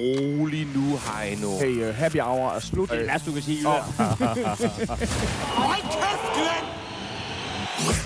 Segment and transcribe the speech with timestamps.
[0.00, 1.58] rolig nu, Heino.
[1.58, 2.90] Hey, uh, happy hour er slut.
[2.90, 3.58] Det er last, du kan sige.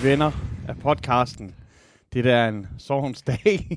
[0.03, 0.31] Venner
[0.67, 1.55] af podcasten.
[2.13, 3.43] Det er en sorgens dag.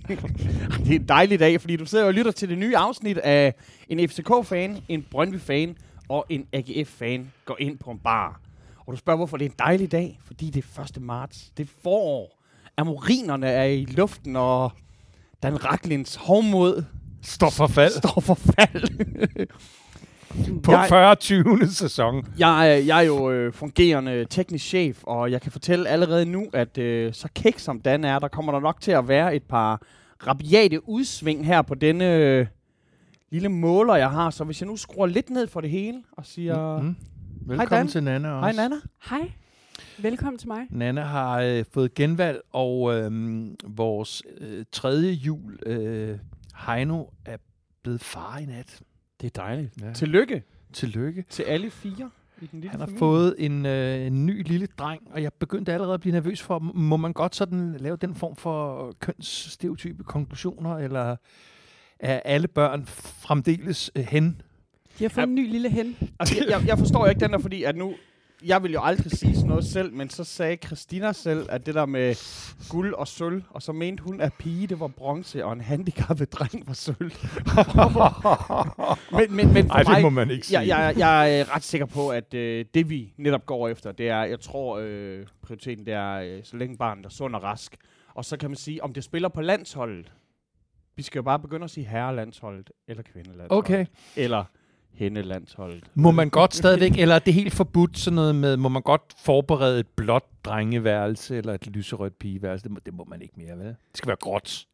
[0.85, 3.55] det er en dejlig dag, fordi du sidder og lytter til det nye afsnit af
[3.89, 5.77] en FCK-fan, en Brøndby-fan
[6.09, 8.41] og en AGF-fan går ind på en bar.
[8.87, 10.21] Og du spørger, hvorfor det er en dejlig dag?
[10.27, 11.03] Fordi det er 1.
[11.03, 11.51] marts.
[11.57, 12.39] Det er forår.
[12.77, 14.73] Amorinerne er i luften, og
[15.43, 16.85] Dan Raklins hovmod
[17.23, 18.89] Står for fald står for fald.
[20.63, 21.15] på Jeg- 40.
[21.15, 21.67] 20.
[21.69, 22.27] sæson.
[22.39, 26.47] Jeg, er- jeg er jo øh, fungerende teknisk chef, og jeg kan fortælle allerede nu,
[26.53, 29.43] at øh, så kæk som Dan er, der kommer der nok til at være et
[29.43, 29.83] par
[30.27, 32.47] rabiate udsving her på denne øh,
[33.31, 34.31] lille måler, jeg har.
[34.31, 36.79] Så hvis jeg nu skruer lidt ned for det hele og siger...
[36.83, 36.97] Mm.
[37.49, 37.59] Dan.
[37.59, 38.41] Velkommen til Nana også.
[38.61, 38.81] Hej Nana.
[39.11, 39.33] Hej,
[39.99, 40.61] velkommen til mig.
[40.71, 43.11] Nana har øh, fået genvalg, og øh,
[43.67, 46.19] vores øh, tredje jul, øh,
[46.67, 47.37] Heino, er
[47.83, 48.81] blevet far i nat.
[49.21, 49.83] Det er dejligt.
[49.83, 49.93] Ja.
[49.93, 51.25] Tillykke Tillykke.
[51.31, 52.11] til alle fire
[52.43, 52.99] i den lille Han har familie.
[52.99, 56.59] fået en, øh, en ny lille dreng, og jeg begyndte allerede at blive nervøs for,
[56.59, 61.17] må man godt sådan lave den form for kønsstereotype konklusioner, eller
[61.99, 64.43] er alle børn fremdeles øh, hen?
[64.99, 65.29] De har fået Ja.
[65.29, 65.97] en ny lille hen.
[66.21, 67.95] Altså, jeg, jeg, jeg forstår ikke den der, fordi at nu...
[68.45, 71.75] Jeg vil jo aldrig sige sådan noget selv, men så sagde Christina selv, at det
[71.75, 72.15] der med
[72.71, 76.33] guld og sølv, og så mente hun, at pige, det var bronze, og en handicappet
[76.33, 77.13] dreng var sølv.
[79.13, 80.59] men, men, men for Ej, mig, det må man ikke sige.
[80.59, 84.09] jeg, jeg, jeg er ret sikker på, at øh, det vi netop går efter, det
[84.09, 87.77] er, jeg tror, øh, prioriteten det er, øh, så længe barnet er sund og rask.
[88.15, 90.13] Og så kan man sige, om det spiller på landsholdet.
[90.97, 93.53] Vi skal jo bare begynde at sige herrelandsholdet, eller kvindelandsholdet.
[93.59, 93.87] Okay.
[94.17, 94.45] Eller
[94.99, 95.85] hendelandsholdet.
[95.95, 99.03] Må man godt stadigvæk, eller er det helt forbudt sådan noget med, må man godt
[99.25, 102.65] forberede et blåt drengeværelse, eller et lyserødt pigeværelse?
[102.65, 103.67] Det må, det må man ikke mere, vel?
[103.67, 104.65] Det skal være gråt.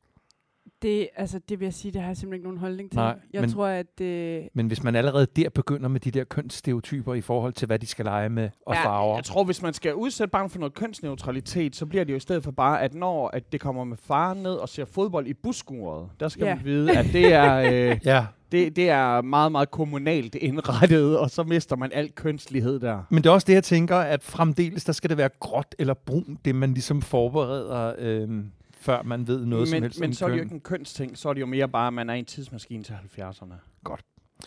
[0.83, 2.97] Det, altså, det vil jeg sige, det har jeg simpelthen ikke nogen holdning til.
[2.98, 6.25] Nej, jeg men- tror, at øh, Men hvis man allerede der begynder med de der
[6.25, 9.14] kønsstereotyper i forhold til, hvad de skal lege med og Ja, farver.
[9.14, 12.20] Jeg tror, hvis man skal udsætte barnet for noget kønsneutralitet, så bliver det jo i
[12.20, 15.35] stedet for bare, at når at det kommer med faren ned og ser fodbold i
[15.35, 16.55] busskuret, der skal Ja.
[16.55, 17.55] man vide, at det er,
[17.92, 22.81] øh, Ja, det, det er meget, meget kommunalt indrettet, og så mister man al kønslighed
[22.81, 23.03] der.
[23.11, 25.95] men det er også det, jeg tænker, at fremdeles, der skal det være gråt eller
[25.95, 28.45] brun, det man ligesom forbereder, øhm,
[28.81, 30.61] før man ved noget som men helst men om så er det jo ikke en
[30.61, 33.55] kønsting, så er det jo mere bare, at man er i en tidsmaskine til 70'erne.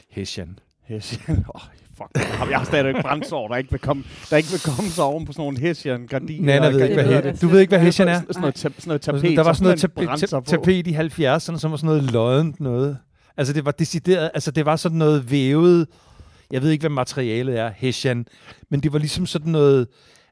[0.09, 0.59] Hessian.
[0.83, 1.45] Hessian.
[1.55, 1.61] Oh,
[1.97, 2.49] fuck.
[2.49, 5.25] Jeg har stadig ikke brændsår, der ikke vil komme, der ikke vil komme så oven
[5.25, 6.45] på sådan nogle Hessian gardiner.
[6.45, 8.19] Nana ved ikke, hvad ved he- jeg Du ved ikke, hvad Hessian er?
[8.19, 9.21] Sådan noget, sådan noget tapet.
[9.23, 12.97] der var så sådan noget tapet, tapet i 70'erne, som var sådan noget loddent noget.
[13.37, 15.87] Altså det var decideret, altså det var sådan noget vævet,
[16.51, 18.25] jeg ved ikke, hvad materialet er, hessian,
[18.69, 19.87] men det var ligesom sådan noget,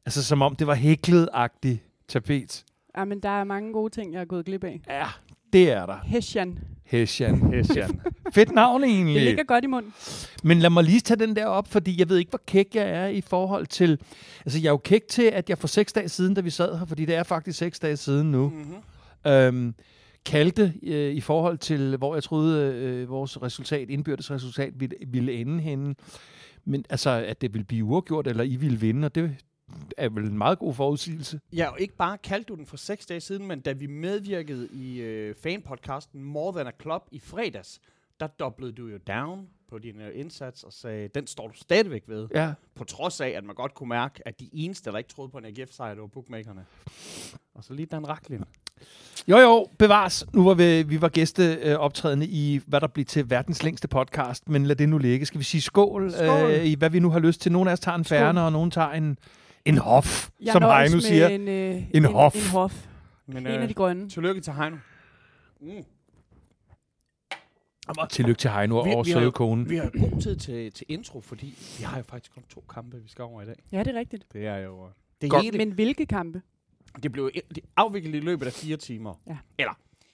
[0.06, 1.78] altså som om det var hæklet-agtigt
[2.08, 2.64] tapet.
[2.98, 4.82] ja, men der er mange gode ting, jeg er gået glip af.
[4.90, 5.06] Ja,
[5.54, 5.98] det er der.
[6.04, 6.60] Hessian.
[6.84, 7.54] Hessian.
[7.54, 8.02] Hessian.
[8.34, 9.24] Fedt navn Det egentlig.
[9.24, 9.94] ligger godt i munden.
[10.44, 12.90] Men lad mig lige tage den der op, fordi jeg ved ikke, hvor kæk jeg
[12.90, 14.00] er i forhold til...
[14.46, 16.78] Altså, jeg er jo kæk til, at jeg for seks dage siden, da vi sad
[16.78, 19.32] her, fordi det er faktisk seks dage siden nu, Mm-hmm.
[19.32, 19.76] øhm,
[20.26, 25.34] kaldte øh, i forhold til, hvor jeg troede, øh, vores resultat, indbyrdes resultat, ville, ville
[25.34, 25.96] ende henne.
[26.66, 29.38] Men altså, at det ville blive uafgjort, eller I ville vinde, og det
[29.98, 31.40] er vel en meget god forudsigelse.
[31.54, 34.68] Ja, og ikke bare kaldte du den for seks dage siden, men da vi medvirkede
[34.74, 37.80] i øh, fanpodcasten More Than a Club i fredags,
[38.20, 42.04] der doblede du jo down på din øh, indsats og sagde, den står du stadigvæk
[42.08, 42.28] ved.
[42.36, 42.54] Ja.
[42.76, 45.38] På trods af, at man godt kunne mærke, at de eneste, der ikke troede på
[45.38, 46.66] en AGF-sejr, det var bookmakerne.
[47.54, 48.44] Og så lige Dan Raklin.
[49.28, 50.26] Jo, jo, bevares.
[50.34, 54.66] Nu var vi, vi var gæsteoptrædende i, hvad der bliver til verdens længste podcast, men
[54.66, 55.26] lad det nu ligge.
[55.26, 56.52] Skal vi sige skål, Skål.
[56.52, 57.52] Øh, i hvad vi nu har lyst til?
[57.52, 59.18] Nogle af os tager en færne, og nogen tager en,
[59.66, 61.28] en hof, Jeg som Heino siger.
[61.28, 62.36] En, øh, En en, hof.
[62.36, 62.86] En hof.
[63.28, 64.10] Men En af øh, de grønne.
[64.10, 64.78] tillykke til Heino.
[65.62, 65.68] Mm.
[68.10, 69.68] Tillykke til Heino Vi- og kone.
[69.68, 71.46] Vi har god tid til, til intro, fordi
[71.80, 73.56] vi har jo faktisk kun to kampe, vi skal over i dag.
[73.72, 74.24] Ja, det er rigtigt.
[74.34, 74.86] Det er jo...
[74.86, 75.44] øh, Det Godt.
[75.44, 76.42] hele, Men hvilke kampe?
[77.04, 77.32] Det blev
[77.78, 79.14] afviklet i løbet af fire timer.
[79.28, 79.38] Ja.
[79.58, 79.74] Eller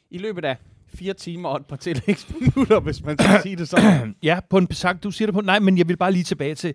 [0.10, 4.16] i løbet af fire timer og et par tillægsminutter, hvis man skal sige det sådan.
[4.24, 5.42] Ja, på en besagt, du siger det på.
[5.42, 6.74] Nej, men jeg vil bare lige tilbage til,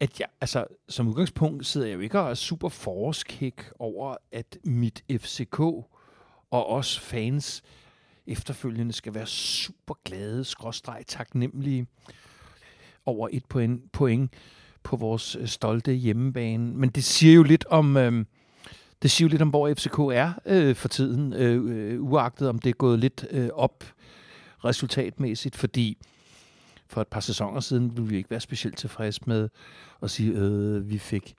[0.00, 4.58] at jeg, altså, som udgangspunkt sidder jeg jo ikke og er super forårskæk over, at
[4.64, 5.60] mit FCK
[6.50, 7.62] og os fans
[8.26, 11.86] efterfølgende skal være super glade, skråstreg, taknemmelige
[13.06, 14.32] over et point, point
[14.82, 16.74] på vores stolte hjemmebane.
[16.74, 18.24] Men det siger jo lidt om, øh,
[19.02, 22.58] det siger jo lidt om, hvor FCK er øh, for tiden, øh, øh, uagtet om
[22.58, 23.84] det er gået lidt øh, op
[24.64, 25.98] resultatmæssigt, fordi
[26.86, 29.48] for et par sæsoner siden ville vi ikke være specielt tilfredse med
[30.02, 31.34] at sige, øh, vi fik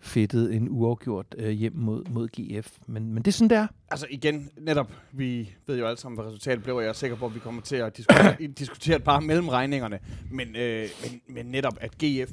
[0.00, 2.72] fedtet en uafgjort øh, hjem mod, mod GF.
[2.86, 3.66] Men, men det er sådan, der.
[3.90, 7.16] Altså igen, netop, vi ved jo alle sammen, hvad resultatet blev, og jeg er sikker
[7.16, 9.98] på, at vi kommer til at diskutere, diskutere et par mellemregningerne.
[10.30, 12.30] Men, øh, men, men netop, at GF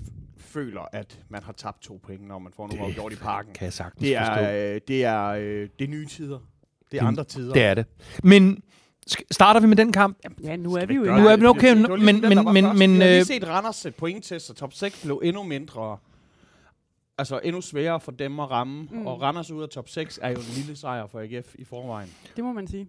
[0.55, 3.53] føler, at man har tabt to point, når man får nogle gjort i parken.
[3.53, 4.33] Kan jeg sagtens Det forstå.
[4.33, 6.39] er, øh, det er, øh, det er nye tider.
[6.91, 7.53] Det er Det- andre tider.
[7.53, 7.85] Det er det.
[8.23, 8.63] Men
[9.31, 10.17] starter vi med den kamp?
[10.43, 11.33] Ja, nu er vi vi jo gøre i Nu det?
[11.33, 12.21] er vi okay, Det men- men- men-
[12.53, 12.73] men, Vi har
[13.07, 15.97] lige øh, set Randers sætte point til, så top 6 blev endnu mindre.
[17.17, 18.87] Altså endnu sværere for dem at ramme.
[18.91, 19.07] Mm.
[19.07, 22.09] Og Randers ud af top 6 er jo en lille sejr for AGF i forvejen.
[22.35, 22.87] Det må man sige.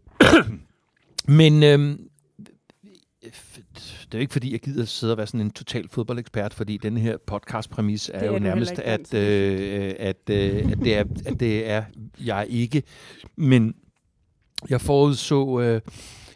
[1.29, 2.09] Men øhm,
[3.27, 6.77] det er jo ikke fordi, jeg gider sidde og være sådan en total fodboldekspert, fordi
[6.77, 11.41] den her podcast-præmis er er jo nærmest, at, øh, at, øh, at, det er, at
[11.41, 11.85] det er
[12.25, 12.83] jeg ikke.
[13.37, 13.75] Men
[14.71, 15.81] jeg forudså øh,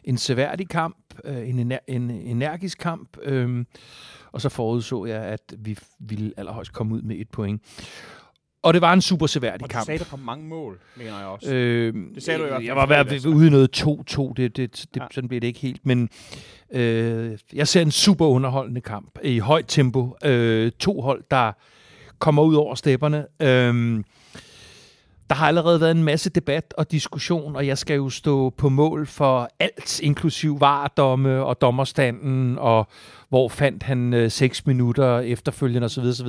[0.05, 3.65] en seværdig kamp, øh, en, ener- en energisk kamp, øh,
[4.33, 7.63] og så forudså jeg, at vi ville allerhøjst komme ud med et point.
[8.63, 9.87] Og det var en super seværdig Og kamp.
[9.87, 11.55] sagde der på mange mål, mener jeg også.
[11.55, 14.33] Øh, Det sagde du i hvert fald Jeg var ved ude i noget 2-2.
[14.37, 15.07] Det, det, det, Ja.
[15.11, 15.87] Sådan blev det ikke helt.
[15.87, 16.09] Men
[16.73, 20.17] øh, jeg ser en super underholdende kamp i højt tempo.
[20.25, 21.53] Øh, to hold, der
[22.19, 23.27] kommer ud over stepperne.
[23.43, 24.05] Øh,
[25.31, 28.69] der har allerede været en masse debat og diskussion, og jeg skal jo stå på
[28.69, 32.89] mål for alt, inklusiv vardomme og dommerstanden, og
[33.29, 36.03] hvor fandt han øh, seks minutter efterfølgende osv.
[36.05, 36.29] osv.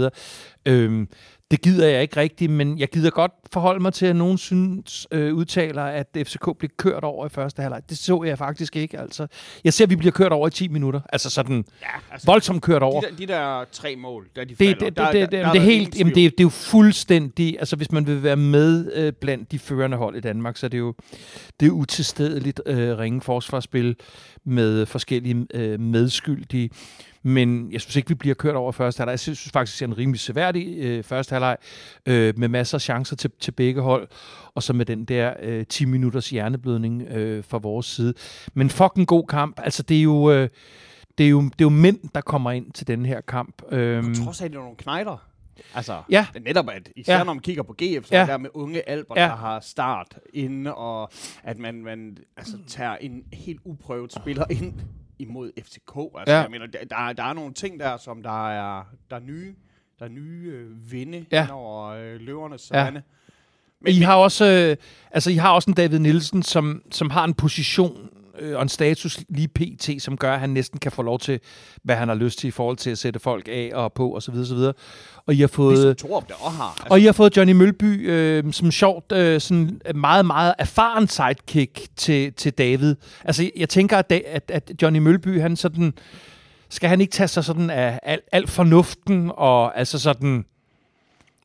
[0.66, 1.08] Øhm,
[1.52, 5.08] det gider jeg ikke rigtigt, men jeg gider godt forholde mig til, at nogen synes,
[5.12, 7.82] øh, udtaler, at FCK bliver kørt over i første halvleg.
[7.90, 9.00] Det så jeg faktisk ikke.
[9.00, 9.28] Altså,
[9.64, 11.02] jeg ser, at vi bliver kørt over i 10 minutter.
[11.10, 13.02] Altså sådan ja, altså, voldsomt kørt over.
[13.02, 15.32] de, der, de der tre mål, der de Det, falder, det, det, der, det, det,
[15.32, 17.92] der, det, der det er helt, jamen det, er, det er jo fuldstændig, altså hvis
[17.92, 20.94] man vil være med øh, blandt de førende hold i Danmark, så er det jo
[21.60, 23.96] det er utilstedeligt øh, ringe forsvarsspil
[24.46, 26.70] med forskellige øh, medskyldige.
[27.24, 29.12] Men jeg synes ikke, vi bliver kørt over første halvleg.
[29.12, 31.58] Jeg synes faktisk, det er en rimelig seværdig øh, første halvleg,
[32.06, 34.08] øh, med masser af chancer til, til begge hold,
[34.56, 38.14] og så med den der øh, 10 minutters hjerneblødning øh, fra vores side.
[38.54, 39.60] Men fucking god kamp.
[39.64, 40.32] Altså, det er jo...
[40.32, 40.50] Øh,
[41.18, 43.62] det er, jo, det er jo mænd, der kommer ind til den her kamp.
[43.72, 45.28] Øhm, På trods af, at det er nogle knejder.
[45.76, 46.26] Altså, Ja.
[46.46, 47.24] netop at, især Ja.
[47.24, 48.20] når man kigger på GF, så Ja.
[48.20, 48.26] ja.
[48.26, 49.24] der med unge Albert, ja.
[49.24, 51.10] der har start inde, og
[51.44, 54.74] at man, man altså, tager en helt uprøvet spiller ind
[55.22, 55.96] imod FCK.
[56.18, 56.40] Altså, Ja.
[56.42, 56.80] jeg mener, der,
[57.14, 59.56] der, er- nogle ting der, som der er, der er nye,
[60.00, 61.48] der er nye øh, vinde Ja.
[61.52, 62.92] over øh, løvernes Ja.
[62.92, 63.02] Men,
[63.82, 64.78] Men I har også, øh,
[65.12, 68.10] altså I har også en David Nielsen, som, som har en position
[68.40, 71.40] øh, og en status lige pt, som gør, at han næsten kan få lov til,
[71.84, 74.34] hvad han har lyst til i forhold til at sætte folk af og på osv.
[74.36, 74.58] osv.
[75.26, 75.78] Og I har fået...
[75.78, 76.70] ligesom Torup der også har.
[76.70, 81.08] Altså, Og I har fået Johnny Mølby øh, som sjovt, øh, sådan meget, meget erfaren
[81.08, 82.96] sidekick til, til David.
[83.26, 85.94] Altså, jeg tænker, at, at, at Johnny Mølby, han sådan,
[86.70, 90.46] skal han ikke tage sig sådan af al, al fornuften og altså sådan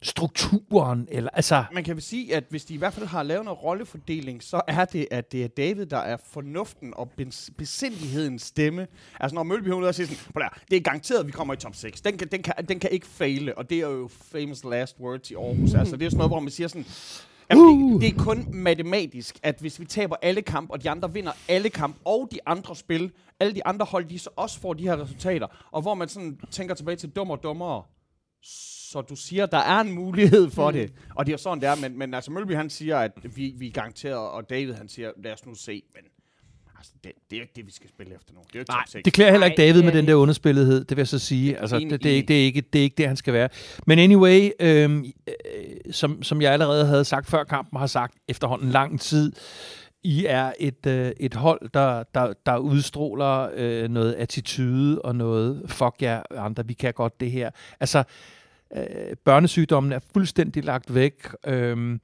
[0.03, 1.65] strukturen, eller altså...
[1.73, 4.61] man kan vel sige, at hvis de i hvert fald har lavet noget rollefordeling, så
[4.69, 8.87] er det, at det er David, der er fornuften og bes- besindighedens stemme.
[9.21, 11.55] Altså når Mølby og siger sådan, "Prøv at høre, det er garanteret, at vi kommer
[11.55, 12.01] i top 6.
[12.01, 15.31] Den kan, den kan, den kan ikke fejle, og det er jo famous last words
[15.31, 15.75] i Aarhus.
[15.75, 16.87] Altså det er sådan noget, hvor man siger sådan,
[17.51, 17.93] Jamen, Uh.
[17.93, 21.33] det, det er kun matematisk, at hvis vi taber alle kampe, og de andre vinder
[21.49, 24.83] alle kampe, og de andre spil, alle de andre hold, de så også får de
[24.83, 27.83] her resultater, og hvor man sådan tænker tilbage til dummer og dummere,
[28.91, 30.77] så du siger, der er en mulighed for mm.
[30.77, 30.93] det.
[31.15, 31.75] Og det er jo sådan, det er.
[31.75, 35.11] Men, men altså, Mølby, han siger, at vi, vi er garanteret, og David, han siger,
[35.25, 35.83] lad os nu se.
[35.95, 36.05] Men
[36.79, 38.41] altså, det, det er jo ikke det, vi skal spille efter nu.
[38.41, 39.05] Det er jo ikke Nej, top 6.
[39.05, 41.19] det klæder heller ikke Nej, David det med den der underspillethed, det vil jeg så
[41.19, 41.59] sige.
[41.59, 43.49] Altså, det, det, er ikke, det, er ikke, det er ikke det, han skal være.
[43.87, 45.35] Men anyway, øhm, øh,
[45.91, 49.33] som, som jeg allerede havde sagt før kampen, har sagt efterhånden lang tid,
[50.03, 55.63] I er et, øh, et hold, der, der, der udstråler øh, noget attitude og noget,
[55.67, 57.51] fuck jer andre, vi kan godt det her.
[57.81, 58.05] Altså, øh,
[59.25, 62.01] børnesygdommen er fuldstændig lagt væk, øhm,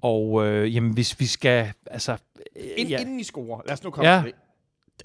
[0.00, 2.12] og øh, jamen, hvis vi skal, altså...
[2.12, 3.00] Øh, Ind, ja.
[3.00, 4.16] Inden I scorer, lad os nu komme Ja.
[4.22, 4.34] til det.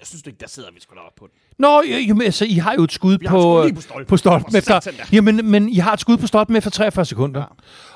[0.00, 1.34] Jeg synes du ikke, der sidder vi sgu da op på den.
[1.58, 4.06] Nå, jo, jo, men altså, I har jo et skud på, øh, på stolpen.
[4.06, 4.90] på stolpen efter...
[5.12, 7.40] Jamen, men I har et skud på stolpen efter 43 sekunder.
[7.40, 7.46] Ja.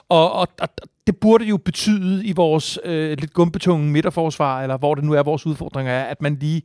[0.08, 0.68] Og, og, og
[1.06, 5.22] det burde jo betyde i vores øh, lidt gumpetunge midterforsvar, eller hvor det nu er,
[5.22, 6.62] vores udfordringer er, at man lige,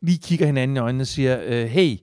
[0.00, 1.96] lige kigger hinanden i øjnene og siger, øh, hey,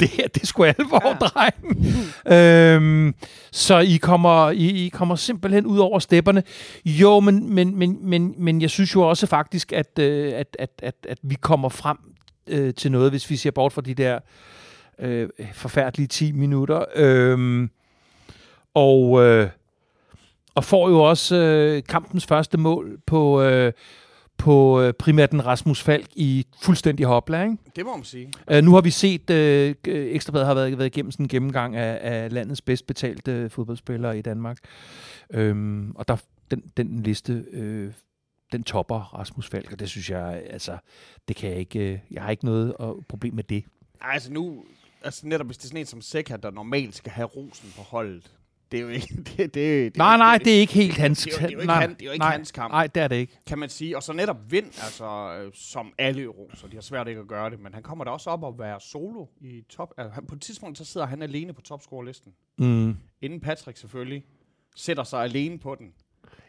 [0.00, 1.08] det her, det er sgu alvor, ja.
[1.08, 1.14] Ja.
[1.14, 2.82] dreng.
[2.82, 3.14] øhm,
[3.52, 6.42] så I kommer, I, I kommer simpelthen ud over stepperne.
[6.86, 10.70] Jo, men, men, men, men, men jeg synes jo også faktisk, at, øh, at, at,
[10.82, 11.98] at, at vi kommer frem
[12.46, 14.18] øh, til noget, hvis vi ser bort fra de der
[14.98, 16.84] øh, forfærdelige 10 minutter.
[16.94, 17.70] Øhm,
[18.74, 19.48] og, øh,
[20.54, 23.72] og får jo også øh, kampens første mål på, øh,
[24.38, 27.56] på øh, primært den Rasmus Falk i fuldstændig hopla, ikke?
[27.76, 28.32] Det må man sige.
[28.52, 31.98] Uh, nu har vi set, uh, Ekstrabladet har været, været igennem sådan en gennemgang af,
[32.02, 34.58] af landets bedst betalte fodboldspillere i Danmark.
[35.36, 36.16] Um, og der,
[36.50, 37.92] den, den liste, uh,
[38.52, 40.78] den topper Rasmus Falk, og det synes jeg, altså,
[41.28, 43.64] det kan jeg ikke, uh, jeg har ikke noget uh, problem med det.
[44.02, 44.64] Ej, altså nu,
[45.02, 47.82] altså netop hvis det er sådan en som Seca, der normalt skal have rosen på
[47.82, 48.30] holdet,
[48.72, 49.14] det er jo ikke...
[49.36, 51.22] Det, det, det, nej, nej, det er ikke helt hans...
[51.22, 52.72] Det, det, det, jo ikke, nej, han, det er jo ikke nej, hans kamp.
[52.72, 53.38] Nej, det er det ikke.
[53.46, 53.96] Kan man sige.
[53.96, 56.68] Og så netop vind, altså, øh, som alle roser.
[56.68, 58.80] De har svært ikke at gøre det, men han kommer da også op og være
[58.80, 59.94] solo i top...
[59.98, 62.32] Altså, på et tidspunkt, så sidder han alene på topscore-listen.
[62.58, 62.96] Mm.
[63.22, 64.24] Inden Patrick selvfølgelig
[64.76, 65.86] sætter sig alene på den.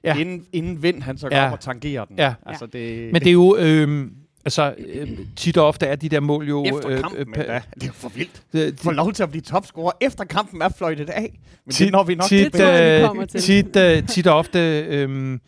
[0.03, 0.17] Ja.
[0.17, 1.47] Inden, inden vind, han så går Ja.
[1.47, 2.17] op og tangerer den.
[2.19, 2.33] Ja.
[2.45, 3.55] Altså, det, Men det er jo...
[3.59, 4.07] Øh,
[4.45, 6.65] altså, øh, tit og ofte er de der mål jo...
[6.65, 8.43] efter kampen, øh, da, det er for vildt.
[8.53, 11.39] det, Få lov til at blive topscorer, efter kampen er fløjtet af.
[11.65, 13.41] Men tit, det når vi nok tit, Det tror jeg, vi øh, kommer til.
[13.41, 14.85] tit, øh, tit og ofte...
[14.85, 15.39] Øh,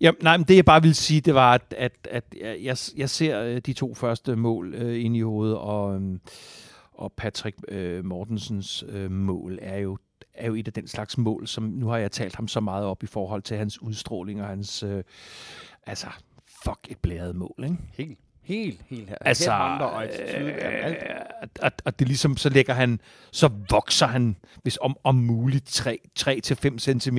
[0.00, 2.24] ja, nej, men det jeg bare vil sige, det var, at, at, at
[2.62, 6.18] jeg, jeg ser øh, de to første mål øh, ind i hovedet, og, øh,
[6.94, 9.98] og Patrick øh, Mortensens øh, mål er jo
[10.34, 12.84] er jo et af den slags mål, som nu har jeg talt ham så meget
[12.84, 15.02] op i forhold til hans udstråling og hans, øh,
[15.86, 16.06] altså,
[16.64, 17.76] fuck et blæret mål, ikke?
[17.92, 19.16] Helt, helt, helt her.
[19.20, 20.96] Altså, og attitude, øh,
[21.62, 23.00] at, at det ligesom, så lægger han,
[23.30, 25.86] så vokser han, hvis om, om muligt,
[26.20, 27.18] 3-5 cm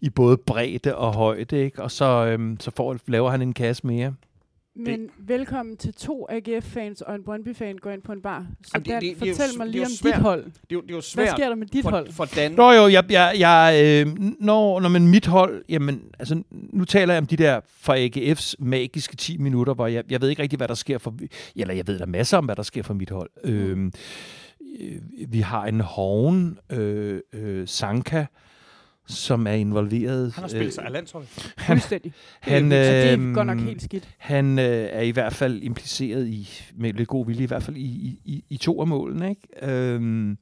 [0.00, 1.82] i både bredde og højde, ikke?
[1.82, 4.14] Og så, øhm, så får, laver han en kasse mere.
[4.78, 5.10] Men det.
[5.18, 8.46] velkommen til to AGF-fans og en Brøndby-fan går ind på en bar.
[8.64, 10.14] Så Jamen, det- Dan, det- det jo fortæl mig det er lige jo om svært.
[10.14, 10.44] dit hold.
[10.44, 12.12] Det, er jo, det er jo Hvad svært sker der med dit for, hold?
[12.12, 12.52] for Dan.
[12.52, 17.14] Nå jo, jeg, jeg, jeg, øh, når, når man mit hold, jamen, altså, nu taler
[17.14, 20.56] jeg om de der for AGF's magiske 10 minutter, hvor jeg, jeg ved ikke rigtig,
[20.56, 21.14] hvad der sker for,
[21.56, 23.30] eller jeg ved der masser om, hvad der sker for mit hold.
[23.44, 23.50] Mm.
[23.50, 23.90] Øh,
[24.80, 28.24] øh, vi har en Hoven, øh, øh, Sanka,
[29.08, 30.32] som er involveret.
[30.34, 31.28] Han har spillet sig af landsholdet.
[31.66, 32.12] Fuldstændig.
[32.40, 34.08] Han, og det er godt nok helt skidt.
[34.18, 37.76] Han øh, er i hvert fald impliceret i, med lidt god vilje, i hvert fald
[37.76, 39.30] i, i, i, i to af målene.
[39.30, 39.72] Ikke?
[39.72, 40.38] Øhm, Men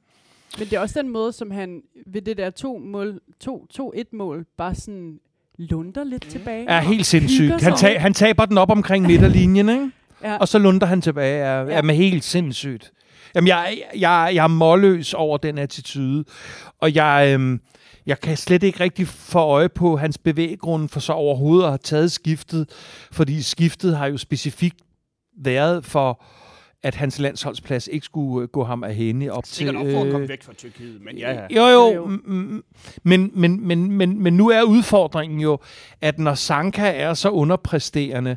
[0.58, 4.12] det er også den måde, som han ved det der to mål, to, to et
[4.12, 5.18] mål bare sådan
[5.58, 6.68] lunder lidt tilbage.
[6.68, 7.50] er helt sindssygt.
[7.62, 7.90] Han, sig.
[7.92, 9.90] ta- han taber den op omkring midterlinjen, ikke?
[10.22, 10.36] Ja.
[10.36, 11.38] og så lunder han tilbage.
[11.38, 11.72] Er, Ja.
[11.78, 12.92] er med helt sindssygt.
[13.34, 16.24] Jamen, jeg, jeg, jeg er målløs over den attitude,
[16.80, 17.60] og jeg, øhm,
[18.06, 21.78] jeg kan slet ikke rigtig få øje på hans bevæggrund for så overhovedet at have
[21.78, 22.70] taget skiftet,
[23.12, 24.76] fordi skiftet har jo specifikt
[25.38, 26.24] været for,
[26.82, 29.54] at hans landsholdsplads ikke skulle øh, gå ham af hende op til...
[29.54, 31.46] Sikkert op for at komme øh, væk fra Tyrkiet, men ja, ja.
[31.70, 32.06] Jo, Jo,
[33.02, 35.58] men, men, men, men, men nu er udfordringen jo,
[36.00, 38.36] at når Sanka er så underpræsterende,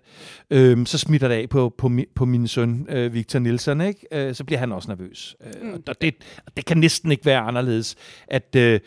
[0.50, 4.08] øhm, så smitter det af på, på, på min søn, øh, Victor Nielsen, ikke?
[4.12, 5.36] Øh, så bliver han også nervøs.
[5.46, 5.84] Øh, Mm.
[5.88, 6.14] og det,
[6.58, 7.96] det kan næsten ikke være anderledes.
[8.28, 8.80] At, øh,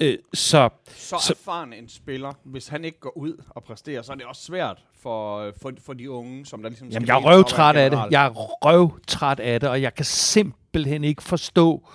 [0.00, 4.16] øh, så Så erfaren en spiller, hvis han ikke går ud og præsterer, så er
[4.16, 7.76] det også svært for, for, for de unge, som der ligesom Jamen, jeg er røvtræt
[7.76, 8.00] af det.
[8.10, 11.88] Jeg er røvtræt af det, og jeg kan simpelthen ikke forstå,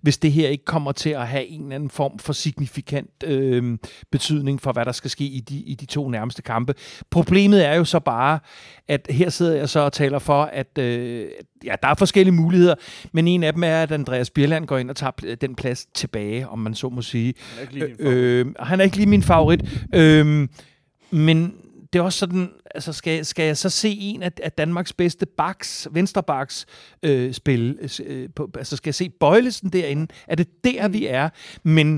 [0.00, 3.78] hvis det her ikke kommer til at have en eller anden form for signifikant øh,
[4.12, 6.74] betydning for, hvad der skal ske i de, i de to nærmeste kampe.
[7.10, 8.38] Problemet er jo så bare,
[8.88, 11.26] at her sidder jeg så og taler for, at øh,
[11.64, 12.74] ja, der er forskellige muligheder,
[13.12, 16.48] men en af dem er, at Andreas Bjelland går ind og tager den plads tilbage,
[16.48, 17.34] om man så må sige.
[17.58, 18.16] Han er ikke lige din favorit.
[18.16, 19.86] Øh, han er ikke lige min favorit.
[19.94, 20.48] Øh,
[21.10, 21.54] men
[21.92, 25.26] det er også sådan, altså skal, skal jeg så se en af, af Danmarks bedste
[25.26, 26.66] backs, venstrebacks
[27.02, 30.06] øh, spille, øh, på, altså skal jeg se Bøjlesen derinde?
[30.28, 31.28] Er det der, vi er?
[31.62, 31.94] Men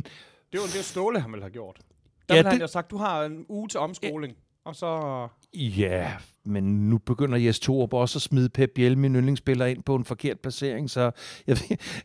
[0.52, 1.76] Det var det, Ståle han ville have gjort.
[1.78, 4.34] Ja, Der ja, ville det- han jo sagt, du har en uge til omskoling,
[4.64, 5.28] og så...
[5.54, 6.10] ja,
[6.44, 10.04] men nu begynder Jes Torup også at smide Pep Biel, min yndlingsspiller, ind på en
[10.04, 11.10] forkert placering, så
[11.46, 11.58] jeg,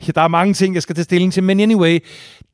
[0.08, 1.44] ja, der er mange ting, jeg skal tage stilling til.
[1.44, 2.00] Men anyway,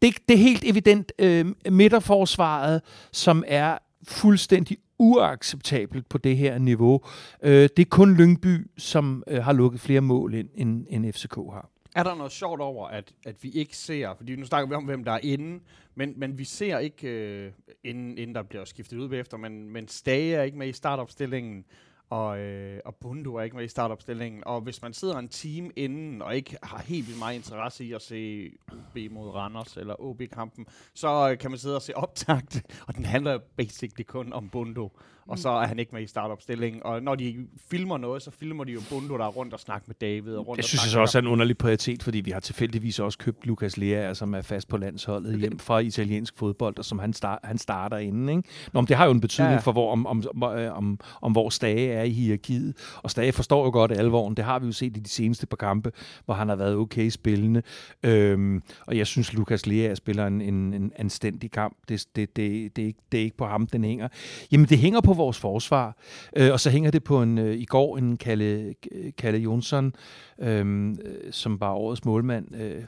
[0.02, 7.02] det, det er helt evident øh, midterforsvaret, som er fuldstændig uacceptabelt på det her niveau.
[7.42, 11.36] Øh, det er kun Lyngby, som øh, har lukket flere mål ind, end, end FCK
[11.36, 11.70] har.
[11.96, 14.84] Er der noget sjovt over, at, at vi ikke ser, fordi nu snakker vi om,
[14.84, 15.60] hvem der er inde,
[15.96, 17.52] men, men vi ser ikke, øh,
[17.84, 21.66] inden, inden der bliver skiftet ud bagefter, men, men Stage er ikke med i startopstillingen,
[22.14, 25.72] og, øh, og Bundo er ikke med i startopstillingen, og hvis man sidder en team
[25.76, 30.02] inden, og ikke har helt vildt meget interesse i at se OB mod Randers, eller
[30.02, 34.50] OB-kampen, så øh, kan man sidde og se optakt, og den handler basically kun om
[34.50, 34.92] Bundo,
[35.28, 38.64] og så er han ikke med i startopstillingen, og når de filmer noget, så filmer
[38.64, 40.84] de jo Bundo, der er rundt og snakker med David, og rundt Det og synes
[40.84, 44.14] jeg så også er en underlig prioritet, fordi vi har tilfældigvis også købt Lukas Lea,
[44.14, 47.98] som er fast på landsholdet hjem fra italiensk fodbold, og som han, start, han starter
[47.98, 48.30] inden.
[48.30, 48.44] Ikke?
[48.74, 51.00] Nå, men det har jo en betydning Ja, for, hvor, om, om, om, øh, om,
[51.22, 52.76] om hvor Stage er er i hierarkiet.
[53.04, 54.36] Og Stage forstår jo godt alvoren.
[54.36, 55.92] Det har vi jo set i de seneste par kampe,
[56.26, 57.62] hvor han har været okay spillende.
[58.04, 61.78] Øhm, og jeg synes, Lukas Lea spiller en, en, en anstændig kamp.
[61.90, 64.08] Det, det, det, det, er ikke, det er ikke på ham, den hænger.
[64.52, 65.98] Jamen, det hænger på vores forsvar.
[66.36, 68.76] Øh, og så hænger det på en øh, i går en Kalle,
[69.18, 69.94] Kalle Jonsson,
[70.40, 72.84] øhm, øh, som var årets målmand øh,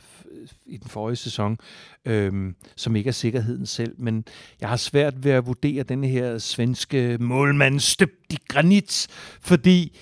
[0.65, 1.57] i den forrige sæson,
[2.05, 3.95] øh, som ikke er sikkerheden selv.
[3.97, 4.25] Men
[4.61, 8.91] jeg har svært ved at vurdere den her svenske målmand støbt i granit,
[9.41, 9.97] fordi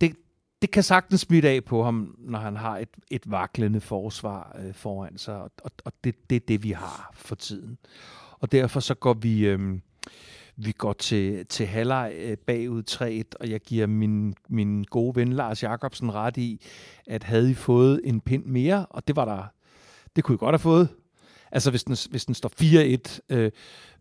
[0.00, 0.16] det,
[0.62, 4.74] det kan sagtens smitte af på ham, når han har et, et vaklende forsvar øh,
[4.74, 7.78] foran sig, og, og det, det er det, vi har for tiden.
[8.40, 9.46] Og derfor så går vi...
[9.46, 9.78] Øh,
[10.64, 15.32] vi går til, til halvleg øh, bagud 3-1, og jeg giver min, min gode ven
[15.32, 16.60] Lars Jakobsen ret i,
[17.06, 19.44] at havde I fået en pind mere, og det var der,
[20.16, 20.88] det kunne I godt have fået.
[21.52, 22.50] Altså hvis den, hvis den står
[23.28, 23.50] 4-1 øh,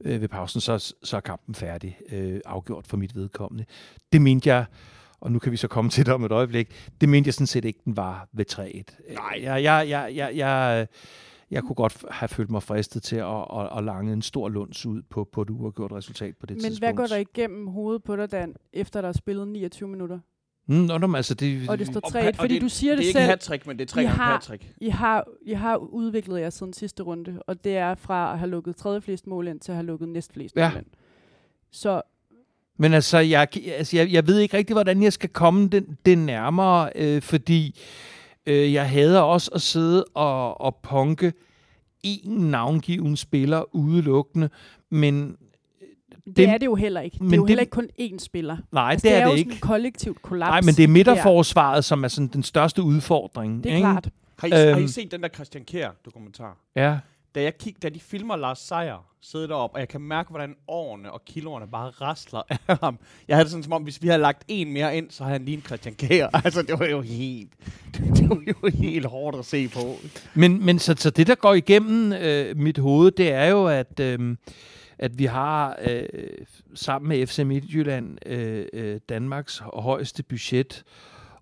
[0.05, 3.65] øh, ved pausen, så, så er kampen færdig, øh, afgjort for mit vedkommende.
[4.13, 4.65] Det mente jeg,
[5.19, 7.47] og nu kan vi så komme til det om et øjeblik, det mente jeg sådan
[7.47, 9.13] set ikke, den var ved 3-1.
[9.13, 9.39] Nej.
[9.41, 10.87] Jeg, jeg, jeg, jeg, jeg,
[11.51, 14.85] jeg kunne godt have følt mig fristet til at, at, at lange en stor lunds
[14.85, 16.79] ud på, på et uafgjort resultat på det Men tidspunkt.
[16.79, 20.19] hvad går der igennem hovedet på dig, Dan, efter der er spillet 29 minutter?
[20.69, 22.69] Mm, nå, nå, altså det, Og det står Og 3 pa- og fordi det- du
[22.69, 23.53] siger det, det er ikke selv.
[23.53, 26.41] en hat men det er tre I gange har- hat I har, I har udviklet
[26.41, 29.59] jer siden sidste runde, og det er fra at have lukket tredje flest mål ind
[29.59, 30.69] til at have lukket næst flest Ja.
[30.69, 30.85] mål ind.
[31.71, 32.01] Så
[32.77, 36.17] Men altså, jeg, altså jeg, jeg ved ikke rigtig, hvordan jeg skal komme den, det
[36.17, 37.79] nærmere, øh, fordi
[38.45, 41.33] øh, jeg hader også at sidde og, og punke
[42.03, 44.49] en navngiven spiller udelukkende,
[44.91, 45.35] men
[46.29, 47.13] det, Det- er det jo heller ikke.
[47.13, 48.57] Det men er jo det- heller ikke kun én spiller.
[48.71, 49.53] nej, Altså, det, er jo det sådan ikke.
[49.53, 50.49] et kollektivt kollaps.
[50.49, 53.63] Nej, men det er midterforsvaret, som er sådan den største udfordring.
[53.63, 53.85] Det er ikke?
[53.85, 54.09] klart.
[54.39, 54.87] Har I, har I Øhm.
[54.87, 56.57] set den der Christian Kjær dokumentar?
[56.75, 56.97] Ja.
[57.35, 60.55] Da, jeg kig, da de filmer Lars Seier sidde deroppe, og jeg kan mærke, hvordan
[60.67, 62.99] årene og kiloerne bare rasler af ham.
[63.27, 65.33] Jeg havde det sådan som om, hvis vi havde lagt en mere ind, så havde
[65.37, 66.27] han lige en Christian Kjær.
[66.45, 67.49] Altså, det var jo helt,
[68.15, 69.95] det var jo helt hårdt at se på.
[70.33, 73.99] Men, men så, så det, der går igennem øh, mit hoved, det er jo, at,
[73.99, 74.35] øh,
[74.99, 76.03] at vi har øh,
[76.73, 80.83] sammen med FC Midtjylland øh, øh, Danmarks højeste budget,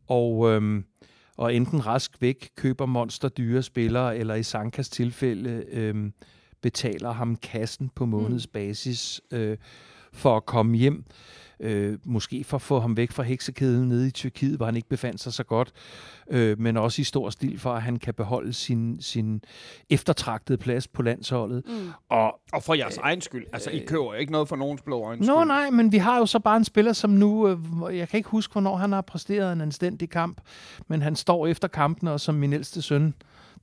[0.08, 0.84] og, øh,
[1.38, 6.12] og enten rask væk køber monster dyre spillere, eller i Sankas tilfælde øh,
[6.62, 9.58] betaler ham kassen på månedsbasis øh,
[10.14, 11.06] for at komme hjem.
[11.08, 11.47] Øh,
[12.06, 15.22] måske for at få ham væk fra heksekæden nede i Tyrkiet, hvor han ikke befandt
[15.22, 15.72] sig så godt,
[16.32, 19.42] øh, men også i stor stil for, at han kan beholde sin, sin
[19.90, 21.64] eftertragtede plads på landsholdet.
[21.68, 21.90] Mm.
[22.10, 23.46] Og Og for jeres egen skyld.
[23.54, 26.26] Altså, I køber ikke noget for nogens blå øjne Nå nej, men vi har jo
[26.26, 29.54] så bare en spiller, som nu, øh, jeg kan ikke huske, hvornår han har præsteret
[29.54, 30.42] en anstændig kamp,
[30.88, 33.14] men han står efter kampen, og som min ældste søn,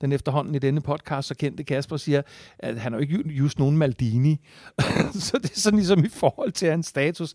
[0.00, 2.22] den efterhånden i denne podcast, så kendte Kasper, siger,
[2.58, 4.40] at han er jo ikke ju- just nogen Maldini.
[5.26, 7.34] så det er sådan ligesom i forhold til hans status.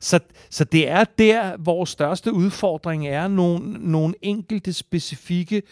[0.00, 5.62] Så, så det er der, vores største udfordring er nogle, nogle enkelte specifikke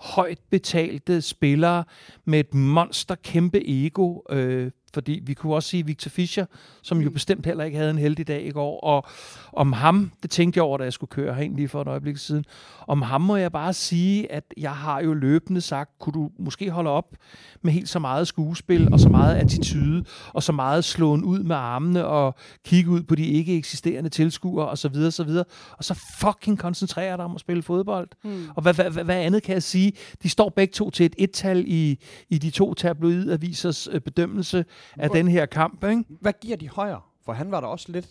[0.00, 1.84] højt betalte spillere
[2.24, 4.18] med et monster kæmpe ego.
[4.30, 6.46] Øh, fordi vi kunne også sige Victor Fischer,
[6.82, 8.80] som jo bestemt heller ikke havde en heldig dag i går.
[8.80, 9.06] Og
[9.52, 12.16] om ham, det tænkte jeg over, da jeg skulle køre herind lige for et øjeblik
[12.16, 12.44] siden,
[12.86, 16.70] om ham må jeg bare sige, at jeg har jo løbende sagt, kunne du måske
[16.70, 17.16] holde op
[17.62, 21.56] med helt så meget skuespil, og så meget attitude, og så meget slåen ud med
[21.56, 25.44] armene, og kigge ud på de ikke eksisterende tilskuere, og så videre, så videre.
[25.72, 28.08] Og så fucking koncentrere dig om at spille fodbold.
[28.24, 28.48] Mm.
[28.56, 29.92] Og hvad, hvad, hvad, hvad andet kan jeg sige?
[30.22, 31.98] De står begge to til et et-tal i,
[32.28, 34.64] i de to tabloidavisers øh, bedømmelse
[34.98, 35.84] af Hvor- den her kamp.
[35.84, 36.04] Ikke?
[36.20, 37.00] Hvad giver de højere?
[37.24, 38.06] For han var der også lidt...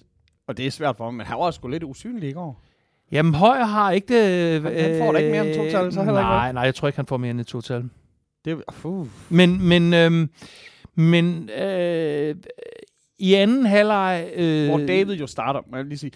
[0.47, 2.63] Og det er svært for ham, men han var også sgu lidt usynlig i går.
[3.11, 4.61] Jamen, Højer har ikke det...
[4.61, 6.75] Han- han får da ikke mere end to tal, så heller ikke, Nej, nej, jeg
[6.75, 7.89] tror ikke, han får mere end et to-tal.
[8.45, 9.07] Det, uh.
[9.29, 10.29] Men, men, øhm,
[10.95, 12.35] men øh,
[13.19, 14.29] i anden halvleg...
[14.35, 16.11] Øh, Hvor David jo starter, må jeg lige sige.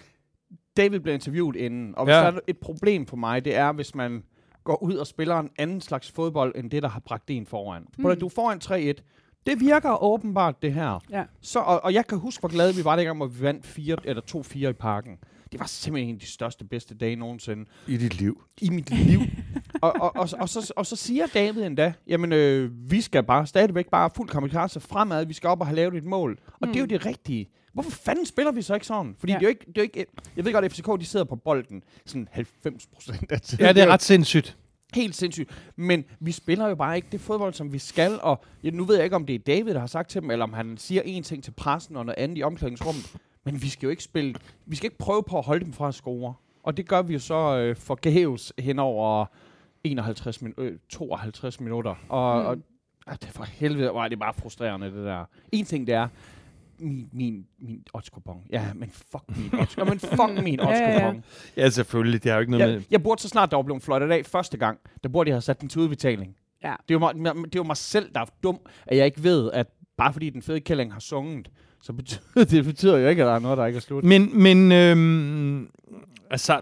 [0.78, 2.18] David bliver interviewet inden, og hvis Ja.
[2.20, 4.24] der er et problem for mig, det er, hvis man
[4.64, 7.82] går ud og spiller en anden slags fodbold, end det, der har bragt en foran.
[7.98, 8.08] Mm.
[8.10, 8.16] Mm.
[8.20, 8.60] Du er foran
[8.98, 9.02] 3-1.
[9.46, 11.04] Det virker åbenbart, det her.
[11.10, 11.24] Ja.
[11.42, 13.98] Så, og, og jeg kan huske, hvor glade vi var dengang, hvor vi vandt 4,
[14.04, 15.18] eller 2-4 i parken.
[15.52, 18.44] Det var simpelthen en af de største, bedste dage nogensinde I dit liv.
[18.62, 19.20] i mit liv.
[19.82, 23.48] og, og, og, og, så, og så siger David endda, jamen øh, vi skal bare
[23.48, 26.40] stadigvæk bare fuld kamikaze fremad, vi skal op og have lavet et mål.
[26.62, 26.90] Og det er jo Mm.
[26.90, 27.50] det rigtige.
[27.74, 29.16] Hvorfor fanden spiller vi så ikke sådan?
[29.20, 29.38] Fordi ja.
[29.40, 30.06] det, er jo ikke, det er jo ikke...
[30.36, 33.66] Jeg ved godt, at FCK de sidder på bolden sådan 90 procent af tiden.
[33.66, 34.58] Ja, det er ret sindssygt.
[34.94, 35.50] Helt sindssygt.
[35.76, 38.20] Men vi spiller jo bare ikke det fodbold, som vi skal.
[38.22, 40.32] Og ja, nu ved jeg ikke, om det er David, der har sagt til dem,
[40.32, 43.16] eller om han siger en ting til pressen og noget andet i omklædningsrummet.
[43.44, 44.36] Men vi skal jo ikke spille...
[44.66, 46.34] Vi skal ikke prøve på at holde dem fra at score.
[46.64, 49.26] Og det gør vi jo så øh, forgæves hen over
[49.84, 51.96] 51 min- øh, 52 minutter.
[52.10, 52.48] Og, Mm.
[52.48, 52.58] og
[53.08, 55.26] ah, det for helvede var det bare frustrerende, det der.
[55.52, 56.08] En ting det er,
[56.82, 58.42] min, min, min odds-kupon.
[58.50, 59.78] Ja, men fuck min odds.
[59.78, 61.14] Ja, men fuck min Ja, ja,
[61.58, 61.70] ja.
[61.70, 62.24] selvfølgelig.
[62.24, 64.26] Det har jo ikke noget Jeg, jeg burde så snart, der var blevet fløjtet af
[64.26, 66.36] første gang, der burde jeg have sat den til udbetaling.
[66.64, 66.76] Ja.
[66.88, 69.24] Det er jo mig, det er jo mig selv, der er dum, at jeg ikke
[69.24, 69.68] ved, at
[69.98, 71.50] bare fordi den fede kælling har sunget,
[71.84, 74.04] så betyder det betyder jo ikke, at der er noget, der ikke er slut.
[74.04, 75.70] Men, men øhm,
[76.32, 76.62] altså,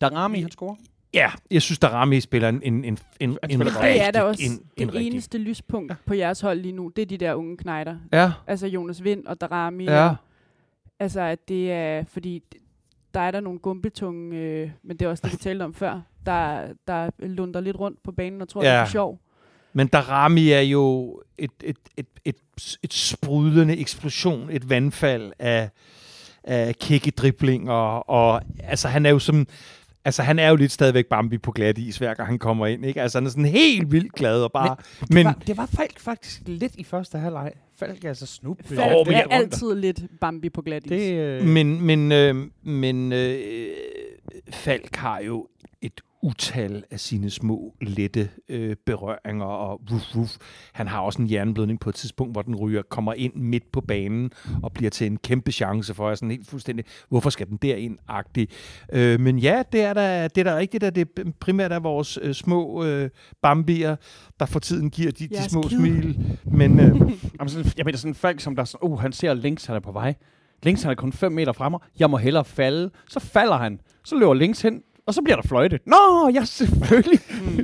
[0.00, 0.76] Darami, han scorer.
[1.14, 3.74] Ja, jeg synes, Darami spiller en, en, en, en, en godt.
[3.82, 6.72] Det er da rigtig- også en, det en rigtig- eneste lyspunkt på jeres hold lige
[6.72, 6.92] nu.
[6.96, 7.96] Det er de der unge knejder.
[8.12, 9.84] Ja, Altså Jonas Vind og Darami.
[9.84, 10.08] ja.
[10.08, 10.16] Og,
[11.00, 12.04] altså, at det er...
[12.12, 12.42] Fordi
[13.14, 16.00] der er der nogle gumbetunge, øh, men det er også det, vi talte om før,
[16.26, 18.70] der, der lunder lidt rundt på banen og tror, ja.
[18.70, 19.18] det er for sjov.
[19.72, 22.36] Men Darami er jo et, et, et, et,
[22.82, 25.70] et sprudlende eksplosion, et vandfald af,
[26.44, 27.72] af kække driblinger,
[28.10, 29.46] og altså han er jo som,
[30.04, 32.84] altså han er jo lidt stadigvæk Bambi på glat is, hver gang han kommer ind,
[32.86, 33.02] ikke?
[33.02, 35.66] Altså han er sådan helt vildt glad og bare, men, Men, det, var, det var
[35.66, 37.52] Falk faktisk lidt i første halvleg.
[37.78, 38.56] Falk er altså snup.
[38.64, 40.88] Falk men er jeg- altid lidt Bambi på glat is.
[40.90, 43.40] Det, øh, men, men, øh, men øh,
[44.50, 45.46] Falk har jo
[45.82, 50.36] et utal af sine små, lette øh, berøringer og ruff, ruff.
[50.72, 53.80] Han har også en jernblødning på et tidspunkt, hvor den ryger, kommer ind midt på
[53.80, 54.30] banen
[54.62, 56.14] og bliver til en kæmpe chance for jer.
[56.14, 58.48] Sådan helt fuldstændig, hvorfor skal den derind agtig
[58.92, 61.08] øh, Men ja, det er da, det er da rigtigt, at det
[61.40, 63.10] primært er vores øh, små øh,
[63.42, 63.96] bambier,
[64.40, 65.78] der for tiden giver de, de små kid.
[65.78, 66.38] smil.
[66.44, 66.86] Men øh,
[67.78, 69.80] jeg mener sådan en Falk, som der er sådan, uh, han ser links, han er
[69.80, 70.14] på vej.
[70.62, 71.78] Links, han er kun 5 meter fremme.
[71.98, 72.90] Jeg må hellere falde.
[73.08, 73.80] Så falder han.
[74.04, 75.80] Så løber links hen, og så bliver der fløjtet.
[75.86, 77.18] Nå, ja, selvfølgelig.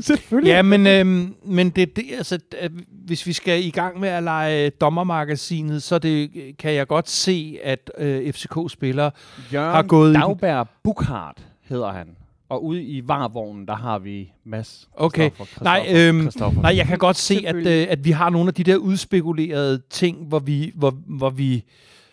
[0.05, 0.51] selvfølgelig.
[0.51, 2.71] Ja, men, øhm, men det, det, altså, øh,
[3.07, 7.59] hvis vi skal i gang med at lege dommermagasinet, så det, kan jeg godt se,
[7.65, 9.11] at øh, FCK-spillere
[9.53, 12.07] Jørgen har gået den- Dagberg Bukhardt hedder han.
[12.49, 14.89] Og ude i varvognen, der har vi Mads.
[14.95, 15.31] Okay.
[15.31, 16.63] Christoffer, Nej, øhm, Christoffer.
[16.63, 19.83] Nej, jeg kan godt se, at, øh, at vi har nogle af de der udspekulerede
[19.91, 21.65] ting, hvor vi, hvor, hvor vi,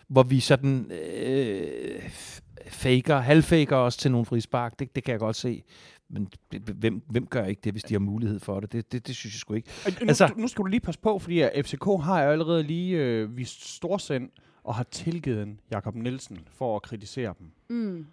[0.08, 0.86] hvor vi sådan
[1.26, 1.60] øh,
[2.74, 4.78] faker, halvfaker os til nogle frispark.
[4.78, 5.62] Det, det kan jeg godt se.
[6.08, 6.28] Men
[6.74, 8.72] hvem, hvem gør ikke det, hvis de har mulighed for det?
[8.72, 9.68] Det, det, det synes jeg sgu ikke.
[9.86, 13.36] Nu, altså- nu skal du lige passe på, fordi FCK har jo allerede lige øh,
[13.36, 14.30] vist storsind
[14.64, 17.46] og har tilgivet Jakob Nielsen for at kritisere dem.
[17.78, 18.06] Mm.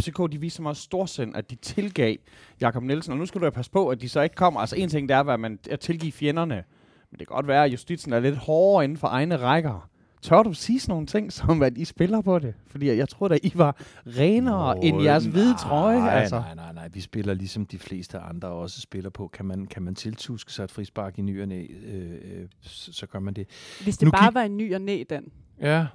[0.00, 2.16] FCK, de viser meget storsind, at de tilgav
[2.60, 3.12] Jakob Nielsen.
[3.12, 4.60] Og nu skal du jo passe på, at de så ikke kommer.
[4.60, 6.64] Altså en ting, det er, at man at tilgive fjenderne.
[7.10, 9.88] Men det kan godt være, at justitsen er lidt hårdere inden for egne rækker.
[10.24, 12.54] Tør du sige sådan nogle ting, som at I spiller på det?
[12.66, 15.98] Fordi jeg tror da, I var renere end jeres hvide trøje.
[15.98, 16.36] Nej, Altså.
[16.40, 16.88] nej, nej, nej.
[16.92, 19.28] Vi spiller ligesom de fleste andre også spiller på.
[19.28, 22.92] Kan man, kan man tiltuske sig et frispark i ny og næ, øh, øh, så,
[22.92, 23.46] så gør man det.
[23.82, 25.24] Hvis det Nu bare gik- var en ny og næ, den.
[25.60, 25.86] Ja.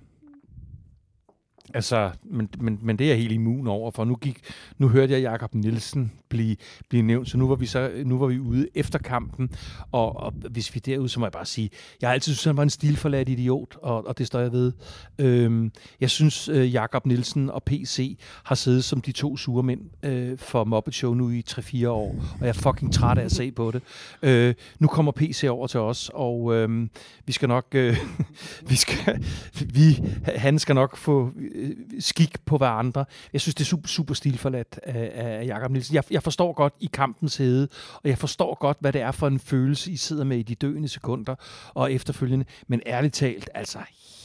[1.74, 4.40] Altså, men, men, men det er jeg helt immun over, for nu gik,
[4.78, 6.56] nu hørte jeg Jakob Nielsen blive,
[6.90, 9.50] blive nævnt, så nu var vi så nu var vi ude efter kampen,
[9.92, 11.70] og, og hvis vi derude, så må jeg bare sige,
[12.02, 14.72] jeg har altid synes, han var en stilforladt idiot, og, og det står jeg ved.
[15.20, 19.82] Øhm, jeg synes, øh, Jakob Nielsen og PC har siddet som de to sure mænd
[20.04, 23.32] øh, for Muppet Show nu i 3-4 år, og jeg er fucking træt af at
[23.32, 23.82] se på det.
[24.22, 26.88] Øh, nu kommer PC over til os, og øh,
[27.26, 27.98] vi skal nok, øh,
[28.70, 29.26] vi skal,
[29.66, 33.06] vi, han skal nok få øh, skik på hverandre.
[33.34, 35.96] Jeg synes, det er super, super stilforladt af, af Jakob Nielsen.
[35.96, 39.28] Jeg, jeg forstår godt i kampens hede, og jeg forstår godt, hvad det er for
[39.28, 41.36] en følelse, I sidder med i de døende sekunder
[41.74, 42.46] og efterfølgende.
[42.68, 43.80] Men ærligt talt, altså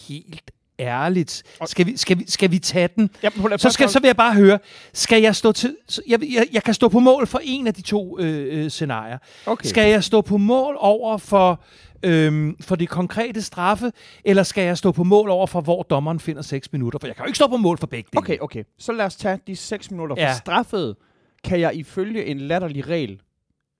[0.09, 3.11] helt ærligt, skal vi, skal vi, skal vi tage den?
[3.23, 4.59] Ja, prøv, lige- Så, skal, så vil jeg bare høre,
[4.93, 5.77] skal jeg stå til...
[6.09, 9.19] Jeg, jeg, jeg kan stå på mål for en af de to øh, øh, scenarier.
[9.47, 9.67] okay.
[9.69, 11.63] Skal jeg stå på mål over for,
[12.03, 13.93] øhm, for det konkrete straffe,
[14.25, 16.99] eller skal jeg stå på mål over for, hvor dommeren finder 6 minutter?
[16.99, 18.19] For jeg kan jo ikke stå på mål for begge dele.
[18.19, 18.65] Okay, okay.
[18.79, 20.17] Så lad os tage de 6 minutter.
[20.17, 20.35] For Ja.
[20.35, 20.97] straffet
[21.45, 23.21] kan jeg ifølge en latterlig regel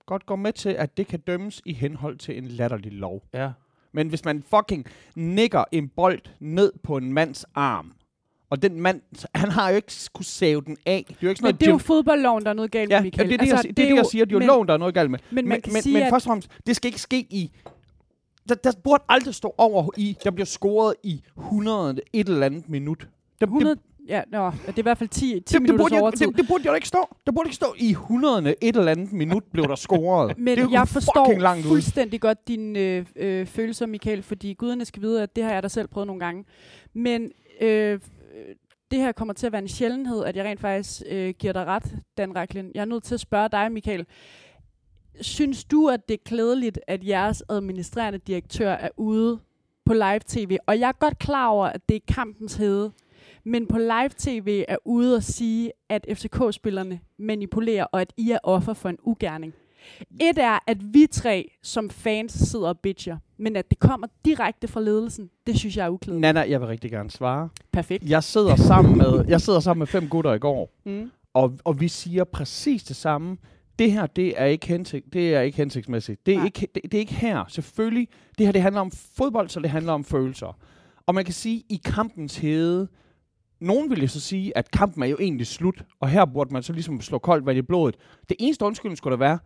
[0.07, 3.21] godt gå med til, at det kan dømmes i henhold til en latterlig lov.
[3.33, 3.49] Ja.
[3.95, 7.91] Men hvis man fucking nikker en bold ned på en mands arm,
[8.49, 9.01] og den mand,
[9.35, 11.05] han har jo ikke kunne save den af.
[11.07, 12.89] Det er jo ikke sådan Men noget, det er jo fodboldloven, der er noget galt
[12.91, 13.27] Ja, med, Michael.
[13.27, 13.29] Michael.
[13.29, 14.25] det er det, altså, jeg, det, er det, jeg siger.
[14.25, 15.19] Det er jo men- loven, der er noget galt med.
[15.29, 17.17] Men man men, kan men, sige, men at- først og fremmest, det skal ikke ske
[17.19, 17.51] i...
[18.49, 22.69] Der, der burde aldrig stå over i, der bliver scoret i 100 et eller andet
[22.69, 23.07] minut.
[23.41, 23.75] Der, 100,
[24.07, 26.01] ja, nå, det er i hvert fald 10, 10 det, det, det, minutters burde, jeg,
[26.01, 26.27] overtid.
[26.27, 27.15] det, det burde jo ikke stå.
[27.25, 30.37] Der burde ikke stå i 100 et eller andet minut blev der scoret.
[30.37, 31.71] Men det er jeg forstår langt ud.
[31.71, 35.63] fuldstændig godt dine øh, øh, følelser, Michael, fordi guderne skal vide, at det har jeg
[35.63, 36.45] da selv prøvet nogle gange.
[36.93, 37.99] Men øh,
[38.91, 41.65] det her kommer til at være en sjældenhed, at jeg rent faktisk øh, giver dig
[41.65, 42.71] ret, Dan Reklin.
[42.75, 44.05] Jeg er nødt til at spørge dig, Michael.
[45.21, 49.39] Synes du, at det er klædeligt, at jeres administrerende direktør er ude
[49.85, 50.57] på live-tv?
[50.67, 52.91] Og jeg er godt klar over, at det er kampens hede.
[53.45, 58.73] Men på live-tv er ude og sige, at FCK-spillerne manipulerer, og at I er offer
[58.73, 59.53] for en ugerning.
[60.21, 64.67] Et er, at vi tre som fans sidder og bitcher, men at det kommer direkte
[64.67, 66.21] fra ledelsen, det synes jeg er uklædeligt.
[66.21, 67.49] Nana, jeg vil rigtig gerne svare.
[67.71, 68.03] Perfekt.
[68.03, 71.11] Jeg sidder sammen med, jeg sidder sammen med fem gutter i går, Mm.
[71.33, 73.37] og, og vi siger præcis det samme.
[73.79, 76.25] Det her, det er ikke, hensigt, det er ikke hensigtsmæssigt.
[76.25, 76.45] Det er Nej.
[76.45, 77.43] ikke, det, det er ikke her.
[77.47, 80.57] Selvfølgelig, det her det handler om fodbold, så det handler om følelser.
[81.05, 82.87] Og man kan sige, i kampens hede,
[83.59, 86.63] nogen vil jo så sige, at kampen er jo egentlig slut, og her burde man
[86.63, 87.95] så ligesom slå koldt vand i blodet.
[88.29, 89.39] Det eneste undskyldning skulle da være,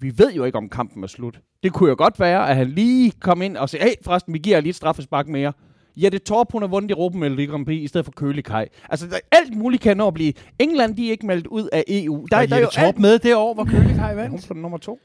[0.00, 1.40] vi ved jo ikke, om kampen er slut.
[1.62, 4.38] Det kunne jo godt være, at han lige kom ind og sagde, hey, forresten, vi
[4.38, 5.52] giver lige et straffespark mere.
[5.96, 8.68] Ja, det Torp, hun har vundet Europa Melodi Grand Prix i stedet for Kølikaj.
[8.90, 10.32] Altså, der, alt muligt kan nå at blive.
[10.58, 12.26] England, de er ikke meldt ud af EU.
[12.30, 14.48] Der, der er jo Torp med det år, hvor Kølikaj Hun vandt.
[14.48, 15.00] på nummer to.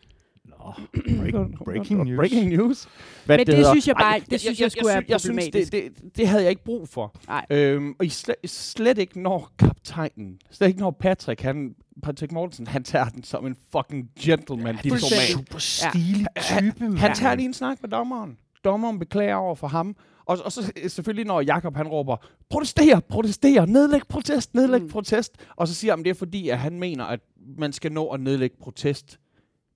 [1.32, 2.18] Nå, breaking news.
[2.18, 2.88] Breaking news.
[3.26, 3.74] Hvad Men det hedder.
[3.74, 5.72] synes jeg bare- Ej, det synes jeg sgu er synes- Jeg synes, problematisk.
[5.72, 7.16] det, det, det havde jeg ikke brug for.
[7.28, 7.46] Nej.
[7.50, 12.68] Øhm, og i slet, slet ikke når kaptajnen, slet ikke når Patrick, han, Patrick Mortensen,
[12.68, 15.28] han tager den som en fucking gentleman fuldstændig.
[15.28, 15.50] diplomat.
[15.50, 16.98] Super stilig type, mand.
[16.98, 18.38] Han tager lige en snak med dommeren.
[18.66, 19.96] Dommeren beklager over for ham.
[20.26, 22.16] Og, og så selvfølgelig, når Jakob han råber,
[22.50, 24.90] protester, protester, nedlæg protest, nedlæg mm.
[24.90, 25.34] protest.
[25.56, 27.20] Og så siger han, det er fordi, at han mener, at
[27.58, 29.20] man skal nå at nedlægge protest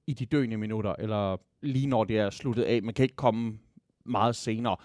[0.07, 2.83] i de døende minutter, eller lige når det er sluttet af.
[2.83, 3.57] Man kan ikke komme
[4.05, 4.75] meget senere.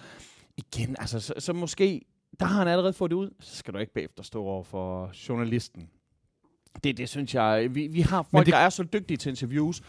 [0.56, 2.00] Igen, altså, så, så måske,
[2.40, 5.10] der har han allerede fået det ud, så skal du ikke bagefter stå over for
[5.28, 5.90] journalisten.
[6.84, 8.52] Det, det synes jeg, vi, vi har folk, det- det...
[8.54, 9.82] der er så dygtige til interviews.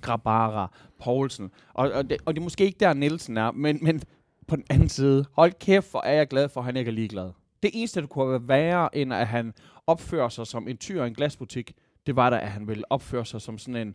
[0.00, 0.72] Grabara,
[1.04, 4.02] Poulsen, og, og, det, og det er måske ikke der, Nielsen er, men, men
[4.46, 6.92] på den anden side, hold kæft, hvor er jeg glad for, at han ikke er
[6.92, 7.30] ligeglad.
[7.62, 9.54] Det eneste, der kunne være værre, end at han
[9.86, 11.72] opfører sig som en tyr i en glasbutik,
[12.06, 13.94] det var da, at han ville opføre sig som sådan en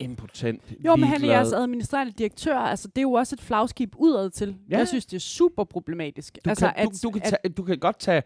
[0.00, 2.56] impotent, Jo, men han er jeres administrerende direktør.
[2.58, 4.56] Altså, det er jo også et flagskib udad til.
[4.70, 4.78] Ja.
[4.78, 6.38] Jeg synes, det er super problematisk.
[6.44, 8.22] Du, altså, kan, du, du, kan tage, du kan godt tage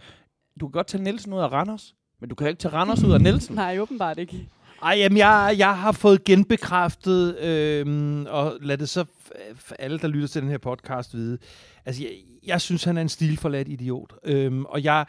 [0.61, 3.13] du kan godt tage Nielsen ud af Randers, men du kan ikke tage Randers ud
[3.13, 3.55] af Nielsen.
[3.65, 4.49] Nej, åbenbart ikke.
[4.83, 9.99] Ej, jamen, jeg, jeg har fået genbekræftet, øhm, og lad det så f- f- alle,
[9.99, 11.39] der lytter til den her podcast, vide.
[11.85, 12.13] Altså, jeg,
[12.47, 14.15] jeg synes, han er en stilforladt idiot.
[14.25, 15.07] Øhm, og, jeg,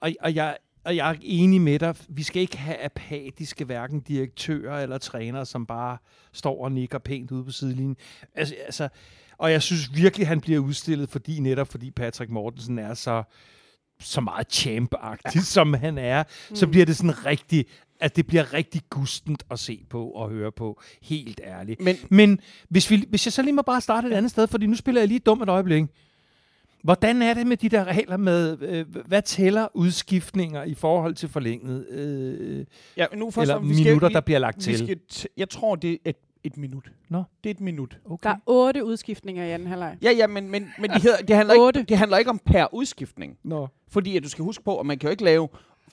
[0.00, 1.96] og, og, jeg, og jeg er enig med dig.
[2.08, 5.98] Vi skal ikke have apatiske hverken direktører eller trænere, som bare
[6.32, 7.96] står og nikker pænt ude på sidelinjen.
[8.34, 8.88] Altså, altså,
[9.38, 13.22] og jeg synes virkelig, han bliver udstillet, fordi netop fordi Patrick Mortensen er så
[14.00, 16.56] så meget champ-agtig, som han er, mm.
[16.56, 17.66] så bliver det sådan rigtig,
[18.00, 21.80] at det bliver rigtig gustent at se på og høre på, helt ærligt.
[21.80, 24.66] Men Men hvis, vi, hvis jeg så lige må bare starte et andet sted, fordi
[24.66, 25.84] nu spiller jeg lige dumt et øjeblik.
[26.86, 31.28] Hvordan er det med de der regler med, øh, hvad tæller udskiftninger i forhold til
[31.28, 32.64] forlænget, øh,
[32.96, 34.78] ja, nu først, eller vi skal- minutter, vi- der bliver lagt vi til?
[34.78, 36.92] skal t- jeg tror, det er et, et minut.
[37.08, 37.22] Nå.
[37.44, 37.98] Det er et minut.
[38.04, 38.28] Okay.
[38.28, 39.96] Der er otte udskiftninger i anden halvleg.
[40.02, 42.66] Ja, ja, men, men, men det, hedder, det, handler ikke, det handler ikke om per
[42.74, 43.38] udskiftning.
[43.44, 43.68] Nå.
[43.88, 45.48] Fordi at du skal huske på, at man kan jo ikke lave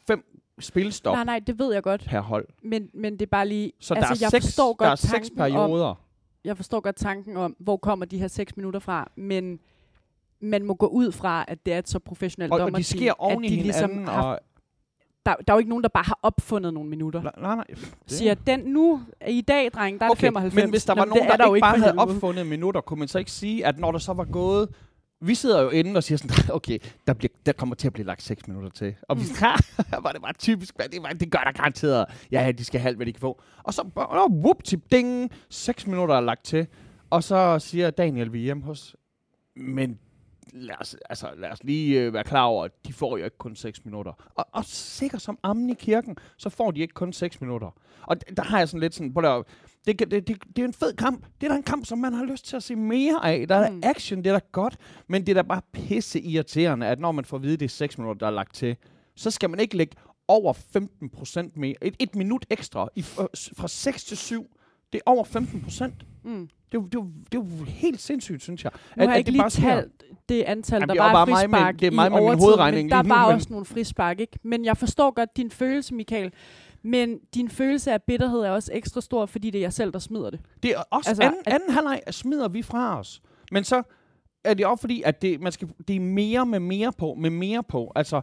[0.07, 2.05] fem spilstop Nej, nej, det ved jeg godt.
[2.07, 2.47] per hold.
[2.63, 3.71] Men, men det er bare lige...
[3.79, 5.95] Så altså, der, er jeg seks, forstår der er godt seks tanken om, perioder.
[6.45, 9.59] jeg forstår godt tanken om, hvor kommer de her seks minutter fra, men
[10.43, 12.83] man må gå ud fra, at det er et så professionelt Og, og de dommerteam,
[12.99, 14.07] sker oven at i de ligesom hinanden.
[14.13, 14.39] har, og,
[15.25, 17.21] der, der er jo ikke nogen, der bare har opfundet nogle minutter.
[17.21, 17.65] nej, nej, nej.
[17.69, 20.55] Det- Siger, den nu, i dag, dreng, der er det 95.
[20.63, 22.81] Men hvis der var men nogen, det er der, jo ikke bare havde opfundet minutter,
[22.81, 24.69] kunne man så ikke sige, at når der så var gået...
[25.25, 26.77] Vi sidder jo inde og siger sådan, okay,
[27.07, 28.95] der, bliver, der kommer til at blive lagt 6 minutter til.
[29.01, 30.03] Og vi Mm.
[30.03, 32.05] var det bare typisk, det, var, det gør der garanteret.
[32.31, 33.41] Ja, ja, de skal have alt, hvad de kan få.
[33.63, 36.67] Og så, oh, whoop, tip, ding, 6 minutter er lagt til.
[37.09, 38.95] Og så siger Daniel, vi er hjemme hos...
[39.55, 39.99] Men
[40.53, 43.37] lad os, altså, lad os lige øh, være klar over, at de får jo ikke
[43.37, 44.11] kun 6 minutter.
[44.35, 47.69] Og, og sikkert som ammen i kirken, så får de ikke kun 6 minutter.
[48.01, 49.43] Og der har jeg sådan lidt sådan, på der,
[49.87, 51.25] det, det, det, det er en fed kamp.
[51.41, 53.47] Det er da en kamp, som man har lyst til at se mere af.
[53.47, 53.81] Der er Mm.
[53.83, 54.77] action, det er da godt.
[55.07, 57.65] Men det er da bare pisse irriterende, at når man får at vide, at det
[57.65, 58.75] er 6 minutter, der er lagt til,
[59.15, 59.95] så skal man ikke lægge
[60.27, 61.75] over 15 procent mere.
[61.81, 63.27] Et, et minut ekstra i, fra,
[63.57, 64.57] fra 6 til 7.
[64.93, 66.05] Det er over 15 procent.
[66.23, 66.49] Mm.
[66.73, 68.71] Det, er jo- det, jo- det er jo helt sindssygt, synes jeg.
[68.97, 71.25] Nu har jeg ikke det lige talt det antal, Jamen, der er jo var bare
[71.25, 73.65] mig frispark det er mig i med min hovedregning men der var men- også nogle
[73.65, 74.39] frispark, ikke?
[74.43, 76.31] Men jeg forstår godt din følelse, Michael.
[76.83, 79.99] Men din følelse af bitterhed er også ekstra stor, fordi det er jeg selv, der
[79.99, 80.39] smider det.
[80.63, 83.21] Det er også Altså, anden, at- anden halvleg smider vi fra os.
[83.51, 83.83] Men så
[84.43, 87.29] er det også fordi, at det, man skal, det er mere med mere på, med
[87.29, 87.91] mere på.
[87.95, 88.21] Altså,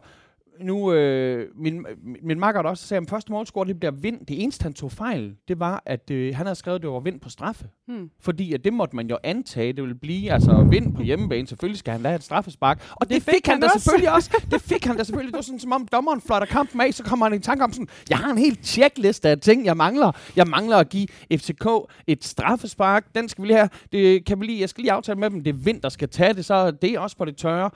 [0.63, 1.85] nu, øh, min,
[2.23, 4.25] min makker også sagde, at første målscore, det bliver vind.
[4.25, 6.99] Det eneste, han tog fejl, det var, at øh, han havde skrevet, at det var
[6.99, 7.65] vind på straffe.
[7.87, 8.09] Hmm.
[8.19, 11.47] Fordi at det måtte man jo antage, det ville blive altså vind på hjemmebane.
[11.47, 12.91] Selvfølgelig skal han da have et straffespark.
[12.91, 13.79] Og det, det fik, han, han da også.
[13.79, 14.43] selvfølgelig også.
[14.51, 15.33] Det fik han da selvfølgelig.
[15.33, 17.73] Det var sådan, som om dommeren flotter kampen af, så kommer han i tanke om
[17.73, 20.11] sådan, jeg har en helt checkliste af ting, jeg mangler.
[20.35, 21.67] Jeg mangler at give FCK
[22.07, 23.05] et straffespark.
[23.15, 23.69] Den skal vi lige have.
[23.91, 25.43] Det kan vi lige, jeg skal lige aftale med dem.
[25.43, 27.69] Det er vind, der skal tage det, så det er også på det tørre.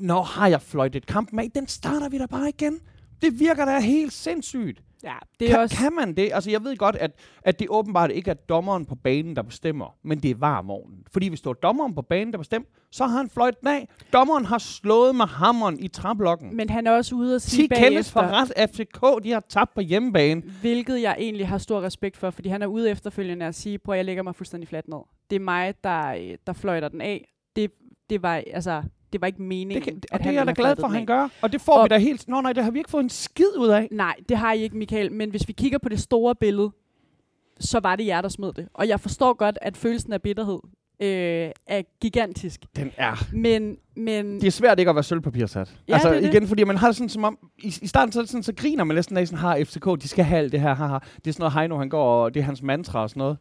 [0.00, 1.48] Når har jeg fløjtet kampen af?
[1.54, 2.80] Den starter vi da bare igen.
[3.22, 4.82] Det virker da helt sindssygt.
[5.04, 5.76] Ja, det er Kan, også...
[5.76, 6.30] kan man det?
[6.34, 7.10] Altså, jeg ved godt, at,
[7.42, 10.98] at det åbenbart ikke er dommeren på banen, der bestemmer, men det er varvognen.
[11.12, 13.88] Fordi hvis det var dommeren på banen, der bestemte, så har han fløjt den af.
[14.12, 16.56] Dommeren har slået med hammeren i træblokken.
[16.56, 18.70] Men han er også ude at 10 sige kendes for bagefter, ret.
[18.70, 20.42] FCK, de har tabt på hjemmebane.
[20.60, 23.94] hvilket jeg egentlig har stor respekt for, fordi han er ude efterfølgende at sige, prøv
[23.96, 24.98] jeg lægger mig fuldstændig fladt ned.
[25.30, 27.28] Det er mig, der, øh, der fløjter den af.
[27.56, 27.70] Det,
[28.10, 28.82] det var, altså,
[29.12, 30.86] det var ikke meningen, Det, kan, at og det han er jeg da glad for,
[30.86, 31.28] at han gør.
[31.42, 32.28] Og det får Og- vi da helt...
[32.28, 33.88] Nå nej, det har vi ikke fået en skid ud af.
[33.90, 35.12] Nej, det har I ikke, Michael.
[35.12, 36.70] Men hvis vi kigger på det store billede,
[37.60, 38.68] så var det jer, der smed det.
[38.74, 40.58] Og jeg forstår godt, at følelsen af bitterhed
[41.02, 42.60] øh, er gigantisk.
[42.76, 43.24] Den er...
[43.32, 45.74] Men, men Det er svært ikke at være sølvpapirsat.
[45.88, 46.34] Ja, altså det det.
[46.34, 48.84] igen, fordi man har det sådan som om, i, i starten så, sådan, så griner
[48.84, 50.98] man næsten af sådan, har FCK, de skal have alt det her, haha.
[51.16, 53.38] Det er sådan noget Heino, han går, og det er hans mantra og sådan noget.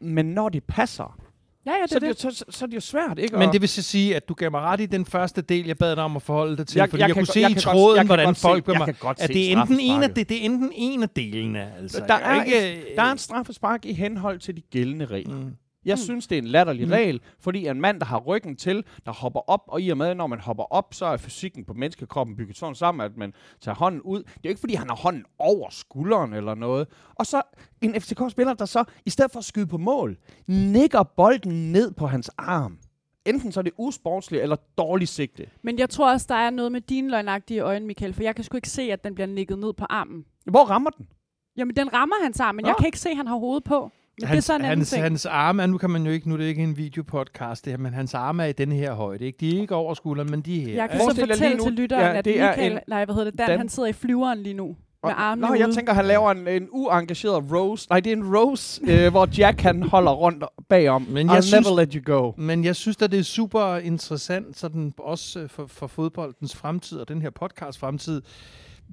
[0.00, 1.18] Men når det passer,
[1.66, 2.20] ja, ja, det så, det, det.
[2.20, 3.36] så, så, så er det jo svært, ikke?
[3.36, 5.78] Men det vil så sige, at du gav mig ret i den første del, jeg
[5.78, 6.76] bad dig om at forholde dig til.
[6.78, 8.40] Jeg- Jeg, fordi jeg jeg, kan kunne se jeg i godt- tråden, hvordan godt se-
[8.42, 11.02] folk kan godt At se det er, enten en af, det, det er enten en
[11.02, 11.72] af delene.
[11.78, 12.04] Altså.
[12.08, 15.36] der, er, ikke, der er en straffespark i henhold til de gældende regler.
[15.36, 15.52] Mm.
[15.84, 15.96] Jeg Mm.
[16.04, 16.92] synes, det er en latterlig Mm.
[16.92, 20.14] regel, fordi en mand, der har ryggen til, der hopper op, og i og med,
[20.14, 23.74] når man hopper op, så er fysikken på menneskekroppen bygget sådan sammen, at man tager
[23.76, 24.18] hånden ud.
[24.18, 26.88] Det er jo ikke, fordi han har hånden over skulderen eller noget.
[27.14, 27.42] Og så
[27.80, 30.16] en FCK-spiller, der så, i stedet for at skyde på mål,
[30.46, 32.78] nikker bolden ned på hans arm.
[33.26, 35.46] Enten så er det usportsligt eller dårligt sigte.
[35.62, 38.44] Men jeg tror også, der er noget med dine løgnagtige øjne, Michael, for jeg kan
[38.44, 40.24] sgu ikke se, at den bliver nikket ned på armen.
[40.46, 41.08] Hvor rammer den?
[41.56, 42.68] Jamen, den rammer hans arm, men Nå.
[42.68, 43.90] jeg kan ikke se, at han har hovedet på.
[44.18, 45.02] Men det er Hans, sådan en hans, ting.
[45.02, 47.72] hans arme, er- nu kan man jo ikke, nu er det ikke en videopodcast det
[47.72, 49.24] her, men hans arme er i den her højde.
[49.24, 49.38] Ikke?
[49.40, 50.74] De er ikke over skulderen, men de er her.
[50.74, 53.04] Jeg kan så fortælle lige nu- til lytteren, Ja, at det er Michael, en- nej,
[53.04, 55.66] hvad hedder det, Dan, Dan- han sidder i flyveren lige nu, med armene Nå, jeg
[55.66, 55.76] ude.
[55.76, 57.86] tænker, han laver en, en uengageret rose.
[57.90, 61.06] Nej, det er en rose, øh, hvor Jack han holder rundt bagom.
[61.10, 62.32] Men I'll jeg synes- never let you go.
[62.36, 66.98] Men jeg synes at det er super interessant, sådan også øh, for, for fodboldens fremtid
[66.98, 68.22] og den her podcast fremtid,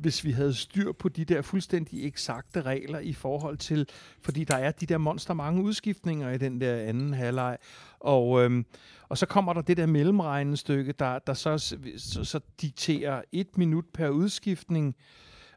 [0.02, 3.88] hvis vi havde styr på de der fuldstændig eksakte regler i forhold til,
[4.22, 7.58] fordi der er de der monster mange udskiftninger i den der anden halvleg,
[8.00, 8.66] og, øhm,
[9.10, 11.58] og så kommer der det der mellemregnestykke, der, der så,
[11.98, 14.96] så, så dikterer et minut per udskiftning,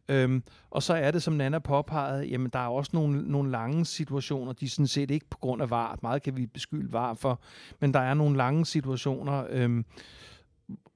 [0.08, 3.84] Øhm, og så er det, som Nana påpegede, jamen der er også nogle, nogle lange
[3.84, 5.98] situationer, de er sådan set ikke på grund af var.
[6.02, 7.40] Meget kan vi beskylde var for,
[7.80, 9.84] men der er nogle lange situationer, øhm,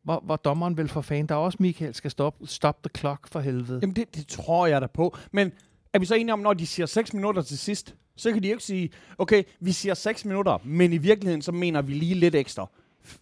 [0.07, 1.27] hvor, hvor dommeren vil for fanden.
[1.27, 3.79] der er også Michael skal stoppe stop the clock for helvede.
[3.83, 5.17] Jamen, det, det tror jeg da på.
[5.33, 5.53] Men
[5.93, 8.49] er vi så enige om, når de siger 6 minutter til sidst, så kan de
[8.49, 12.15] jo ikke sige, okay, vi siger 6 minutter, men i virkeligheden, så mener vi lige
[12.15, 12.71] lidt ekstra.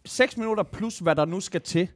[0.04, 1.88] 6 minutter plus, hvad der nu skal til.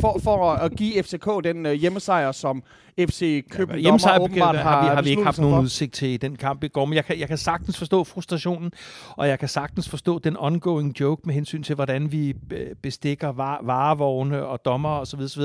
[0.00, 2.62] For, for at give FCK den øh, hjemmesejr, som
[3.00, 5.62] FC København ja, Hjemmesejr åbenbart har, vi, har vi ikke haft nogen for.
[5.62, 8.72] udsigt til i den kamp i går, men jeg kan, jeg kan sagtens forstå frustrationen,
[9.10, 12.34] og jeg kan sagtens forstå den ongoing joke med hensyn til, hvordan vi
[12.82, 15.20] bestikker var, varevogne og dommer osv.
[15.20, 15.42] osv.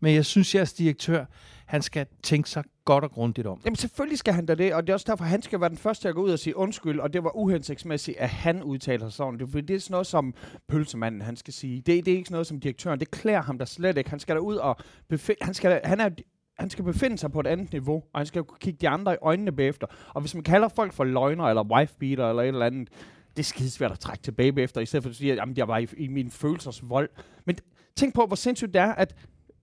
[0.00, 1.24] Men jeg synes, jeres direktør,
[1.66, 3.60] han skal tænke sig godt og grundigt om.
[3.64, 5.78] Jamen selvfølgelig skal han da det, og det er også derfor, han skal være den
[5.78, 9.12] første at gå ud og sige undskyld, og det var uhensigtsmæssigt, at han udtaler sig
[9.12, 9.38] sådan.
[9.38, 10.34] Det, er, det er sådan noget, som
[10.68, 11.76] pølsemanden han skal sige.
[11.76, 14.10] Det, det er ikke sådan noget, som direktøren, det klæder ham da slet ikke.
[14.10, 14.76] Han skal da ud og
[15.08, 16.08] befinde, han skal, da- han er,
[16.60, 19.14] han skal befinde sig på et andet niveau, og han skal kunne kigge de andre
[19.14, 19.86] i øjnene bagefter.
[20.14, 22.88] Og hvis man kalder folk for løgner, eller wifebeater, eller et eller andet,
[23.36, 25.68] det er skidesvært at trække tilbage bagefter, i stedet for at sige, at jamen, jeg
[25.68, 27.08] var i, i min følelsers vold.
[27.46, 27.56] Men
[27.96, 29.14] tænk på, hvor sindssygt det er, at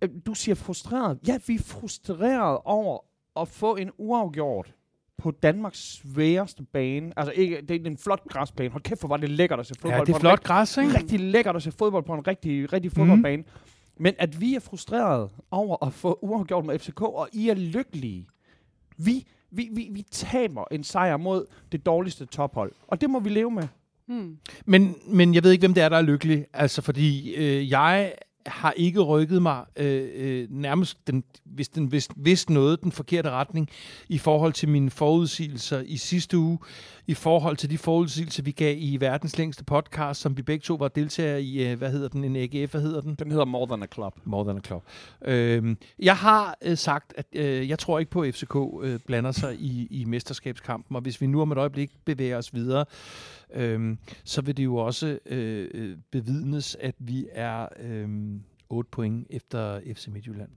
[0.02, 1.20] øh, du siger frustreret.
[1.28, 3.00] Ja, vi er frustreret over
[3.42, 4.74] at få en uafgjort
[5.18, 7.14] på Danmarks sværeste bane.
[7.18, 8.72] Altså, ikke, det er en flot græsplæne.
[8.72, 10.78] Hold kæft, hvor var det lækkert at se fodbold Ja, det på er flot græs,
[10.78, 10.98] ikke?
[10.98, 13.44] rigtig lækkert at se fodbold på en rigtig, rigtig fodboldbane.
[14.00, 18.28] Men at vi er frustrerede over at få uafgjort med FCK, og I er lykkelige.
[18.98, 22.72] Vi, vi, vi, vi taber en sejr mod det dårligste tophold.
[22.88, 23.68] Og det må vi leve med.
[24.06, 24.38] Hmm.
[24.66, 26.46] Men, men jeg ved ikke, hvem det er, der er lykkelig.
[26.54, 28.14] Altså, fordi øh, jeg
[28.48, 33.30] har ikke rykket mig øh, øh, nærmest, den, hvis, den, hvis, hvis noget, den forkerte
[33.30, 33.70] retning
[34.10, 36.60] i forhold til mine forudsigelser i sidste uge,
[37.08, 40.76] i forhold til de forudsigelser, vi gav i verdens længste podcast, som vi begge to
[40.76, 43.16] var deltagere i, øh, hvad hedder den, en AGF, hvad hedder den?
[43.16, 44.14] Den hedder More Than a Club.
[44.24, 44.84] More than a club.
[45.26, 49.32] Øhm, jeg har øh, sagt, at øh, jeg tror ikke på, at FCK øh, blander
[49.32, 52.86] sig i, i mesterskabskampen, og hvis vi nu om et øjeblik bevæger os videre,
[53.54, 58.10] øhm, så vil det jo også øh, øh, bevidnes, at vi er øh,
[58.70, 60.50] 8 point efter FC Midtjylland.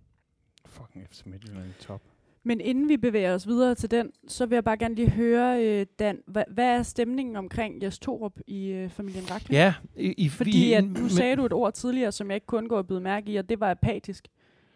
[0.66, 2.02] Fucking FC Midtjylland i top.
[2.44, 5.64] Men inden vi bevæger os videre til den, så vil jeg bare gerne lige høre,
[5.66, 9.52] øh, Dan, hvad, hvad er stemningen omkring Jes Torup i øh, familien Rakling?
[9.52, 12.46] Ja, i, i, Fordi at, nu men- sagde du et ord tidligere, som jeg ikke
[12.46, 14.24] kun går at byde mærke i, og det var apatisk.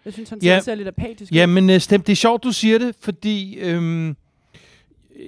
[0.05, 0.48] Jeg synes, han Ja.
[0.55, 0.61] ja.
[0.61, 1.53] ser lidt apatisk Ja, ud.
[1.53, 4.16] men øh, Stem, det er sjovt, du siger det, fordi øhm,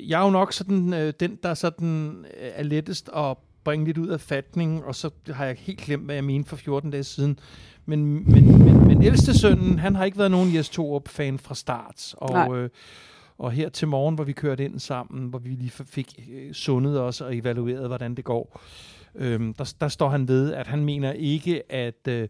[0.06, 3.98] jeg er jo nok sådan, øh, den, der sådan, øh, er lettest at bringe lidt
[3.98, 7.04] ud af fatning, og så har jeg helt glemt, hvad jeg mente for 14 dage
[7.04, 7.38] siden.
[7.86, 12.14] Men, men, men, men ældste sønnen, han har ikke været nogen Jes Torup-fan fra start.
[12.30, 12.48] Nej.
[12.48, 12.70] Og, øh,
[13.38, 17.00] og her til morgen, hvor vi kørte ind sammen, hvor vi lige fik øh, sundet
[17.00, 18.60] os og evalueret, hvordan det går,
[19.14, 22.28] øhm, der, der står han ved, at han mener ikke, at, øh,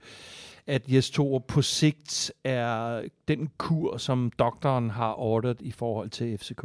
[0.67, 6.39] at Jes Torup på sigt er den kur, som doktoren har ordret i forhold til
[6.39, 6.65] FCK.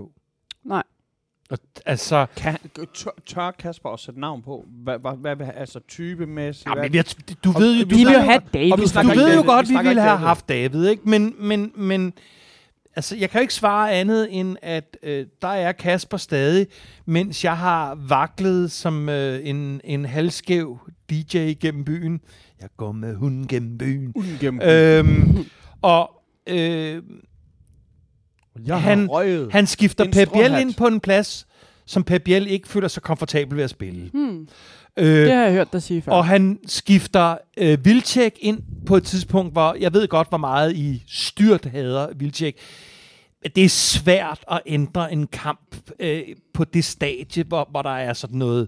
[1.52, 2.58] Og, altså, Kan,
[2.94, 4.66] tør, tør Kasper også sætte navn på?
[4.84, 6.70] Hvad, hvad, hvad, altså typemæssigt?
[6.70, 7.06] ja, men jeg,
[7.44, 8.72] du ved jo, vi du Vi vil have David.
[8.72, 11.10] og vi du ved jo godt, Vi vi ville have haft David, ikke?
[11.10, 12.14] Men, men, men
[12.96, 16.68] altså, jeg kan jo ikke svare andet end, at øh, der er Kasper stadig,
[17.06, 20.80] mens jeg har vaklet som øh, en, en halvskæv
[21.10, 22.22] DJ gennem byen.
[22.62, 24.12] Jeg går med hunden gennem byen.
[24.16, 25.46] Uden gennem Øhm,
[25.82, 26.12] og
[26.48, 27.02] øh,
[28.66, 29.10] jeg han-
[29.52, 31.48] han skifter Pep Biel ind på en plads,
[31.86, 34.10] som Pep Biel ikke føler sig komfortabel ved at spille.
[34.14, 34.48] Hmm,
[34.98, 36.12] Øh, det har jeg hørt dig sige før.
[36.12, 40.76] Og han skifter øh, Vilcek ind på et tidspunkt, hvor jeg ved godt, hvor meget
[40.76, 42.56] I styrt hader Vilcek.
[43.56, 46.22] Det er svært at ændre en kamp øh,
[46.54, 48.68] på det stadie, hvor, hvor der er sådan noget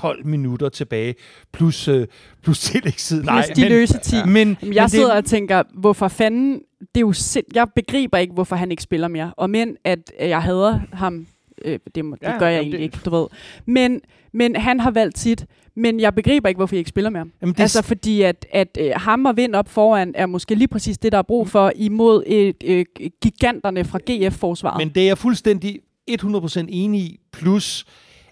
[0.00, 1.14] 12 minutter tilbage,
[1.52, 2.06] plus, øh,
[2.42, 3.22] plus tillægstid.
[3.24, 4.16] Plus de løse 10.
[4.16, 6.52] Men, men, Jamen, jeg men sidder det, og tænker, hvorfor fanden...
[6.80, 7.44] Det er jo sind...
[7.54, 9.34] Jeg begriber ikke, hvorfor han ikke spiller mere.
[9.36, 11.26] Og men, at jeg hader ham...
[11.64, 13.26] Øh, det, må, det Ja, gør jeg jamen, egentlig det- ikke, du ved.
[13.66, 14.00] Men,
[14.32, 15.46] men han har valgt sit.
[15.76, 17.24] Men jeg begriber ikke, hvorfor I ikke spiller mere.
[17.42, 20.68] Jamen, det, Altså fordi, at, at øh, ham og vind op foran er måske lige
[20.68, 22.84] præcis det, der er brug for imod et, øh,
[23.22, 24.78] giganterne fra GF-forsvaret.
[24.78, 25.78] Men det er jeg fuldstændig
[26.10, 27.20] 100% enig i.
[27.32, 27.84] Plus,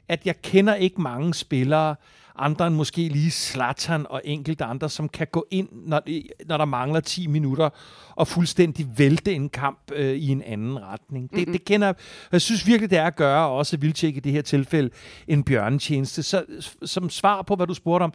[0.08, 1.94] at jeg kender ikke mange spillere,
[2.36, 6.56] andre end måske lige Zlatan og enkelte andre, som kan gå ind, når, det- når
[6.58, 7.68] der mangler 10 minutter,
[8.16, 11.30] og fuldstændig vælte en kamp øh, i en anden retning.
[11.30, 11.52] Det, Mm-mm.
[11.52, 11.94] det kender jeg.
[12.32, 14.90] Jeg synes virkelig, det er at gøre, og også Vildtjek i det her tilfælde,
[15.28, 16.22] en bjørnetjeneste.
[16.22, 16.44] Så
[16.84, 18.12] som svar på, hvad du spurgte om,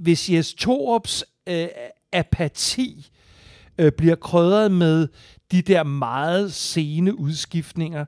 [0.00, 1.66] hvis Jes Torups øh,
[2.12, 3.10] apati
[3.78, 5.08] øh, bliver krydret med
[5.52, 8.04] de der meget sene udskiftninger,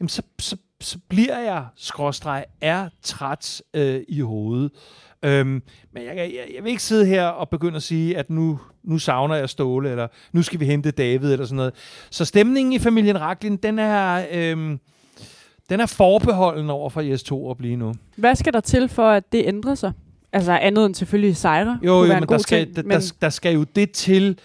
[0.00, 4.70] jamen så, så, så bliver jeg, skråstreg, er træt øh, i hovedet.
[5.22, 5.62] Øhm,
[5.92, 8.98] men jeg, jeg, jeg vil ikke sidde her og begynde at sige, at nu, nu
[8.98, 11.74] savner jeg Ståle, eller nu skal vi hente David, eller sådan noget.
[12.10, 14.80] Så stemningen i familien Raklin, den er, øhm,
[15.68, 17.94] den er forbeholden over for Jes Torup lige nu.
[18.16, 19.92] Hvad skal der til for, at det ændrer sig?
[20.32, 21.78] Altså andet end selvfølgelig sejre.
[21.82, 24.38] Jo, jo men der skal, ting, der, men der, der skal jo det til,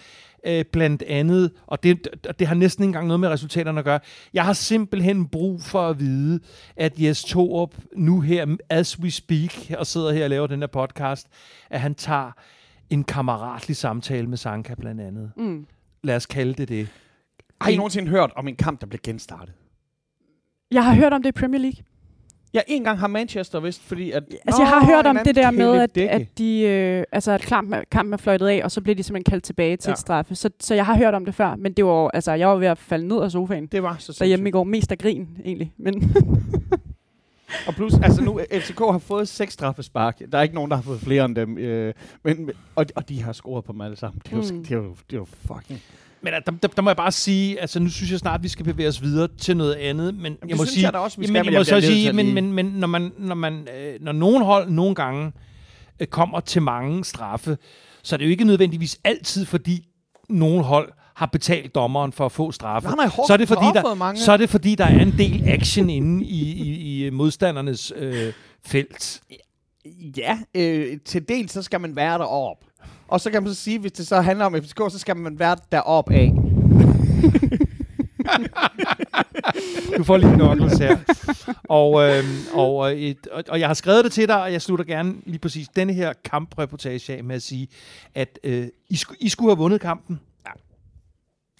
[0.46, 4.00] øh, blandt andet, og det, det har næsten ikke engang noget med resultaterne at gøre.
[4.34, 6.40] Jeg har simpelthen brug for at vide,
[6.76, 10.66] at Jes Torup nu her, as we speak, og sidder her og laver den her
[10.66, 11.28] podcast,
[11.70, 12.30] at han tager
[12.90, 15.32] en kammeratlig samtale med Sanka blandt andet.
[15.36, 15.66] Mm.
[16.02, 16.88] Lad os kalde det det.
[17.60, 19.54] Har I nogensinde hørt om en kamp, der blev genstartet?
[20.70, 21.84] Jeg har hørt om det i Premier League.
[22.54, 24.22] Ja, en gang har Manchester vist, fordi at...
[24.46, 27.80] Altså, jeg har hørt om det der med, at, at, de, øh, altså, at kampen,
[27.90, 29.92] kampen er fløjtet af, og så bliver de simpelthen kaldt tilbage til Ja.
[29.92, 30.34] et straffe.
[30.34, 32.54] Så, så jeg har hørt om det før, men det var, jo- altså, jeg var
[32.56, 34.52] ved at falde ned af sofaen Det var så derhjemme i sindssygt.
[34.52, 34.64] går.
[34.64, 35.72] Mest af grin, egentlig.
[35.76, 36.14] Men
[37.66, 40.20] Og plus, altså nu, FCK har fået seks straffespark.
[40.32, 41.58] Der er ikke nogen, der har fået flere end dem.
[41.58, 41.94] Øh,
[42.24, 44.20] men, og, og de har scoret på dem alle sammen.
[44.24, 44.64] Det er jo, Mm.
[44.64, 45.80] det er jo, det er jo fucking...
[46.22, 48.64] Men der, der, der må jeg bare sige, altså nu synes jeg snart, vi skal
[48.64, 52.34] bevæge os videre til noget andet, men jeg må sige, jeg må så sige, men,
[52.34, 55.32] men, men når, man, når, man, øh, når nogen hold nogle gange
[56.00, 57.58] øh, kommer til mange straffe,
[58.02, 59.88] så er det jo ikke nødvendigvis altid, fordi
[60.28, 62.88] nogen hold har betalt dommeren for at få straffe.
[62.88, 64.20] Nej, nej, Hawk- så, er det fordi, der, mange.
[64.20, 68.32] så er det fordi, der er en del action inde i, i, i modstandernes øh,
[68.66, 69.22] felt.
[70.16, 72.66] Ja, øh, til dels så skal man være deroppe.
[73.12, 75.38] Og så kan man så sige, hvis det så handler om FCK, så skal man
[75.38, 76.32] være deroppe af.
[79.96, 80.98] Du får lige knuckles her.
[81.68, 84.84] og, øh, og, et, og, og jeg har skrevet det til dig, og jeg slutter
[84.84, 87.68] gerne lige præcis denne her kampreportage af med at sige,
[88.14, 90.20] at øh, I, sku, I skulle have vundet kampen.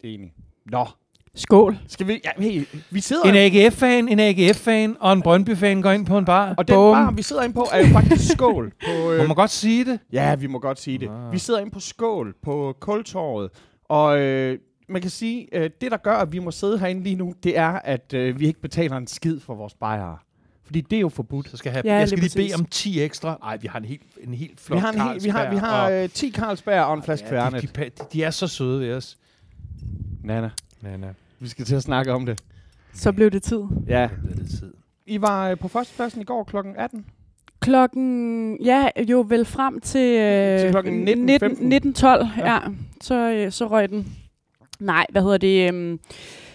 [0.05, 0.33] Enig.
[0.67, 0.87] Nå.
[1.35, 1.78] Skål.
[1.89, 2.20] Skal vi...
[2.24, 3.22] Ja, hey, vi sidder...
[3.22, 6.55] En AGF-fan, en AGF-fan og en Brøndby-fan går ind på en bar.
[6.59, 8.72] og den bar, vi sidder inde på, er jo faktisk skål.
[8.87, 10.01] På, Må øh, man godt sige det?
[10.12, 11.09] ja, vi må godt sige det.
[11.09, 11.33] Ah.
[11.33, 13.51] Vi sidder inde på skål på Kultorvet.
[13.89, 14.59] Og øh,
[14.89, 17.59] man kan sige, øh, det der gør, at vi må sidde herinde lige nu, det
[17.59, 20.18] er, at øh, vi ikke betaler en skid for vores bajere.
[20.64, 21.51] Fordi det er jo forbudt.
[21.51, 23.39] Så skal jeg, have, Ja, jeg skal lige bede om 10 ekstra.
[23.43, 25.57] Nej, vi har en helt, en helt flot Vi har, en hel, vi har, vi
[25.57, 28.47] har og, øh, 10 Carlsberg og en flaske ja, de, de, de, de, er så
[28.47, 29.18] søde ved os.
[30.24, 30.51] Nana,
[30.83, 31.12] Nej, nej.
[31.41, 32.43] vi skal til at snakke om det.
[32.95, 33.62] Så blev det tid.
[33.87, 34.09] Ja.
[34.22, 34.72] Det er lidt tid.
[35.07, 36.57] I var øh, på førstepladsen i går kl.
[36.76, 37.07] 18.
[37.61, 41.14] Klokken, ja, jo vel frem til, øh, Til klokken 19.15.
[41.64, 42.18] 19, 19.12, ja.
[42.39, 42.53] Ja.
[42.53, 42.59] ja.
[43.01, 44.16] Så, øh, så røg den.
[44.80, 45.74] Nej, hvad hedder det?
[45.74, 45.99] Øh,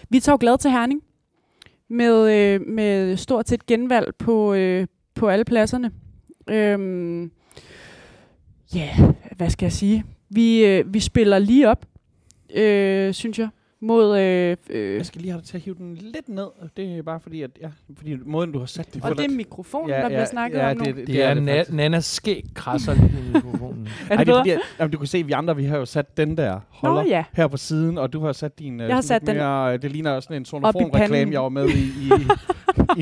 [0.08, 1.02] vi tager glad til Herning
[1.88, 5.90] med, øh, med stort set genvalg på, øh, på alle pladserne.
[6.50, 7.30] Øhm,
[8.74, 8.96] ja,
[9.36, 10.04] hvad skal jeg sige?
[10.30, 11.86] Vi, øh, vi spiller lige op,
[12.54, 13.48] øh, synes jeg,
[13.80, 14.18] mod...
[14.18, 16.46] Øh, øh, Jeg skal lige have dig til at hive den lidt ned.
[16.76, 19.28] Det er bare fordi, at ja, fordi måden, du har sat det og det er
[19.28, 20.84] mikrofonen, Ja, der bliver ja, snakket ja, om nu.
[20.84, 21.74] det- Det, det er, det na-.
[21.74, 23.88] Nannas skæg krasser lidt i mikrofonen.
[24.10, 25.64] er Ej, det det er fordi, at, jamen, du kan se, at vi andre, vi
[25.64, 27.24] har jo sat den der holder Nå ja.
[27.32, 28.80] her på siden, og du har sat din...
[28.80, 31.48] øh, Jeg har sat den mere, øh, Det ligner sådan en i sonofon-reklame, jeg var
[31.48, 32.12] med i, i,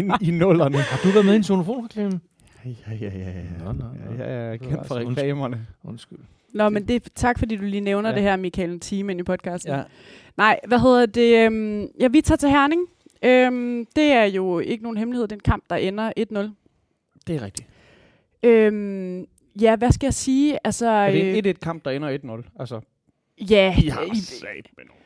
[0.01, 0.77] i, i nullerne.
[0.79, 2.21] Har du været med i en sonofonreklame?
[2.65, 3.65] Ja, ja, ja, ja.
[3.65, 4.23] Nå, nå, nå.
[4.25, 5.67] Ja, jeg er Det var kendt for altså- reklamerne.
[5.85, 6.19] Undskyld.
[6.55, 8.15] Nå, men det, tak fordi du lige nævner Ja.
[8.15, 9.73] det her, Michael, en time ind i podcasten.
[9.73, 9.83] Ja.
[10.37, 11.45] Nej, hvad hedder det?
[11.47, 12.81] Øhm, ja, vi tager til Herning.
[13.25, 15.23] Øhm, det er jo ikke nogen hemmelighed.
[15.29, 16.37] Det er en kamp, der ender 1-0.
[17.27, 17.69] Det er rigtigt.
[18.43, 19.25] Øhm,
[19.61, 20.59] ja, hvad skal jeg sige?
[20.65, 22.51] Altså, Er det øh, en 1-1-kamp, der ender 1-0?
[22.61, 22.81] Altså,
[23.51, 25.03] ja, I har i- sat med nogle.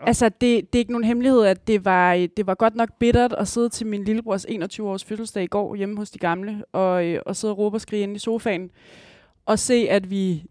[0.00, 3.32] Altså, det, det er ikke nogen hemmelighed, at det var, det var godt nok bittert
[3.32, 7.20] at sidde til min lillebrors 21-års fødselsdag i går hjemme hos de gamle, og, øh,
[7.26, 8.70] og sidde og råbe og skrige inde i sofaen,
[9.46, 10.44] og se, at vi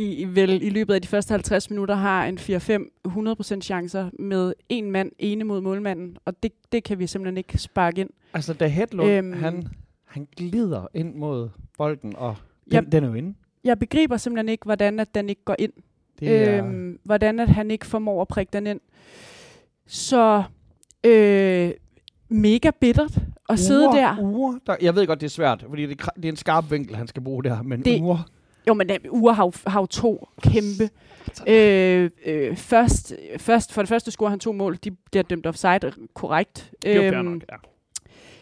[0.00, 4.52] i, vel i løbet af de første 50 minutter har en 4-5 100% chancer med
[4.68, 8.10] en mand ene mod målmanden, og det, det kan vi simpelthen ikke sparke ind.
[8.34, 9.32] Altså, da Hedlund, Øhm.
[9.32, 9.68] han,
[10.04, 12.80] han glider ind mod bolden, og den, Ja.
[12.80, 13.34] den er jo inde.
[13.64, 15.72] Jeg begriber simpelthen ikke, hvordan at den ikke går ind.
[16.20, 18.80] Det er, øhm, hvordan at han ikke formår at prikke den ind.
[19.86, 20.42] Så
[21.06, 21.70] øh,
[22.28, 23.18] mega bittert
[23.48, 24.16] at sidde uger, der.
[24.22, 24.76] Uger, der.
[24.82, 27.06] Jeg ved godt, det er svært, fordi det, er det er en skarp vinkel, han
[27.06, 28.28] skal bruge der, men det, uger.
[28.68, 30.90] Jo, men Ure har jo, har jo to kæmpe.
[31.46, 34.78] Øh, øh, først, først, for det første scorer han to mål.
[34.84, 36.70] De bliver dømt offside korrekt.
[36.82, 37.56] Det er Øhm, nok, ja.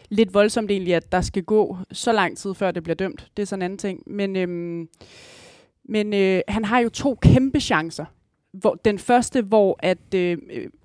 [0.09, 3.27] lidt voldsomt egentlig, at der skal gå så lang tid, før det bliver dømt.
[3.37, 4.03] Det er sådan en anden ting.
[4.05, 4.89] Men, øhm,
[5.85, 8.05] men øh, han har jo to kæmpe chancer.
[8.51, 10.37] Hvor, den første, hvor at, øh,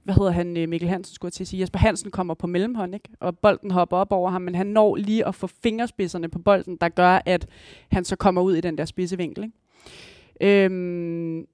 [0.05, 2.47] hvad hedder han, øh, Mikkel Hansen skulle jeg til at sige, Jesper Hansen kommer på
[2.47, 3.09] mellemhånd, ikke?
[3.21, 6.77] og bolden hopper op over ham, men han når lige at få fingerspidserne på bolden,
[6.77, 7.47] der gør, at
[7.91, 9.45] han så kommer ud i den der spidse vinkel.
[9.45, 10.65] Ikke?
[10.65, 11.47] Øhm,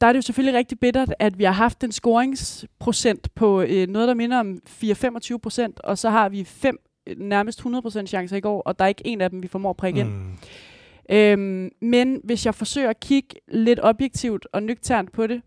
[0.00, 3.88] der er det jo selvfølgelig rigtig bittert, at vi har haft en scoringsprocent på øh,
[3.88, 8.36] noget, der minder om 4-25 procent, og så har vi fem øh, nærmest 100% chancer
[8.36, 10.08] i går, og der er ikke en af dem, vi formår at prikke ind.
[10.08, 10.36] Mm.
[11.10, 15.42] Øhm, men hvis jeg forsøger at kigge lidt objektivt og nøgternt på det,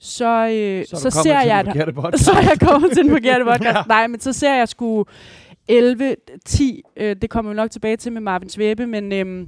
[0.00, 3.76] så, øh, så, så ser jeg, at så jeg kommet til den forkerte podcast.
[3.76, 3.82] ja.
[3.88, 5.04] Nej, men så ser jeg sgu
[5.72, 9.46] 11-10, øh, det kommer vi nok tilbage til med Marvin Svæbe, men øh,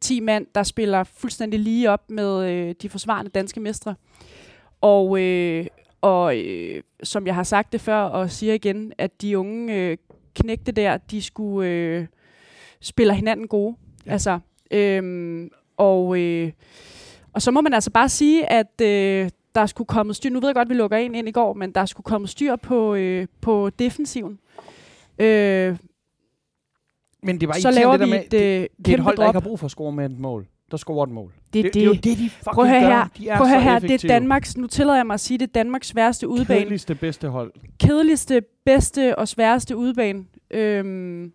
[0.00, 3.94] 10 mand, der spiller fuldstændig lige op med øh, de forsvarende danske mestre.
[4.80, 5.66] Og, øh,
[6.00, 9.96] og øh, som jeg har sagt det før, og siger igen, at de unge øh,
[10.34, 12.06] knægte der, de skulle øh,
[12.80, 13.76] spiller hinanden gode.
[14.06, 14.12] Ja.
[14.12, 14.38] Altså,
[14.70, 16.52] øh, og, øh,
[17.32, 20.48] og så må man altså bare sige, at øh, der skulle komme styr, nu ved
[20.48, 22.94] jeg godt, at vi lukker en ind i går, men der skulle komme styr på,
[22.94, 24.38] øh, på defensiven.
[25.18, 25.76] Øh,
[27.22, 28.68] Men det var så laver det der vi med, et det, øh, det er et
[28.84, 29.30] kæmpe hold, der drop.
[29.30, 30.46] ikke har brug for at score med et mål.
[30.70, 31.32] Der scorer et mål.
[31.52, 31.74] Det er det, det.
[31.74, 32.88] det, er jo det, de fucking Prøv at høre gør.
[32.88, 33.08] her.
[33.18, 34.08] De er Prøv at så høre her, det er.
[34.08, 36.60] Danmarks, nu tillader jeg mig at sige, det er Danmarks sværeste udebane.
[36.60, 37.52] Kedeligste bedste hold.
[37.80, 41.32] kedeligste, bedste og sværeste udebane, øhm,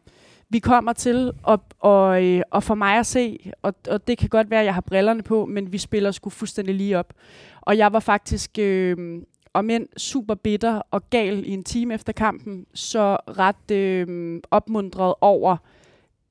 [0.52, 1.32] vi kommer til.
[1.44, 4.66] Og, og, øh, og for mig at se, og, og det kan godt være, at
[4.66, 7.14] jeg har brillerne på, men vi spiller sgu fuldstændig lige op.
[7.62, 9.22] Og jeg var faktisk, øh,
[9.54, 15.14] om end super bitter og gal i en time efter kampen, så ret øh, opmundret
[15.22, 15.58] over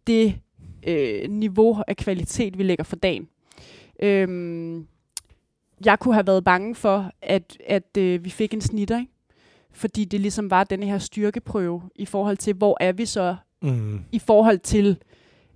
[0.07, 0.35] det
[0.87, 3.29] øh, niveau af kvalitet, vi lægger for dagen.
[4.03, 4.29] Øh,
[5.85, 9.13] jeg kunne have været bange for, at, at øh, vi fik en snitter, ikke?
[9.73, 14.01] fordi det ligesom var den her styrkeprøve i forhold til, hvor er vi så Mm.
[14.13, 14.99] i forhold til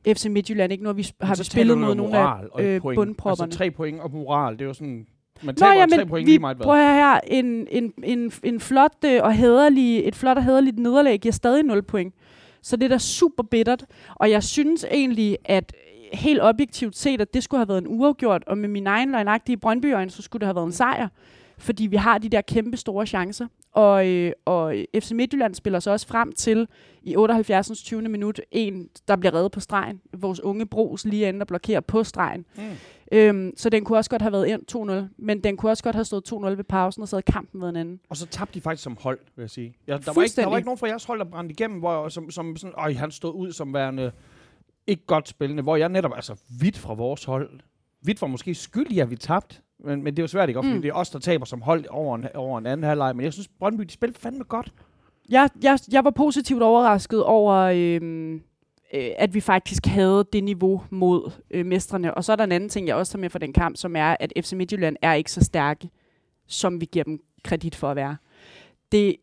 [0.08, 0.72] FC Midtjylland.
[0.72, 0.84] Ikke?
[0.84, 3.46] Nu har vi, har vi spillet mod nogle af øh, bundpropperne.
[3.46, 5.06] Altså tre point og moral, det er jo sådan...
[5.42, 6.64] Man Nå, taber ja, tre men point vi lige meget hvad.
[6.64, 11.18] prøver her, en, en, en, en flot øh, og hæderlig, et flot og hæderligt nederlag
[11.20, 12.14] giver stadig 0 point.
[12.62, 13.84] Så det er da super bittert.
[14.14, 15.72] Og jeg synes egentlig, at
[16.12, 19.56] helt objektivt set, at det skulle have været en uafgjort, og med min egen løgnagtige
[19.56, 21.08] brøndby så skulle det have været en sejr.
[21.58, 23.46] Fordi vi har de der kæmpe store chancer.
[23.74, 26.68] Og, øh, og FC Midtjylland spiller så også frem til
[27.02, 27.82] i 78.
[27.82, 28.02] 20.
[28.02, 30.00] minut en, der bliver reddet på stregen.
[30.12, 32.46] Vores unge Bros lige inde og blokerer på stregen.
[32.56, 32.62] Mm.
[33.12, 35.94] Øhm, så den kunne også godt have været ind 2-0, men den kunne også godt
[35.94, 38.00] have stået 2-0 ved pausen, og så havde kampen været en anden.
[38.08, 39.76] Og så tabte de faktisk som hold, vil jeg sige.
[39.86, 42.08] Ja, der, var ikke, der var ikke nogen fra jeres hold, der brændte igennem, hvor,
[42.08, 44.12] som, som sådan, øj, han stod ud som værende
[44.86, 47.60] ikke godt spillende, hvor jeg netop, altså vidt fra vores hold,
[48.02, 50.62] vidt var måske skyld i, at vi tabte, men, men det er jo svært ikke,
[50.62, 50.82] fordi Mm.
[50.82, 53.32] det er os, der taber som hold over en, over en anden halvleg, men jeg
[53.32, 54.72] synes, Brøndby, de spillede fandme godt.
[55.28, 58.34] Jeg, jeg, jeg var positivt overrasket over, øhm,
[58.94, 62.14] øh, at vi faktisk havde det niveau mod øh, mestrene.
[62.14, 63.96] Og så er der en anden ting, jeg også tager med fra den kamp, som
[63.96, 65.90] er, at FC Midtjylland er ikke så stærke,
[66.46, 68.16] som vi giver dem kredit for at være.
[68.92, 69.16] Det,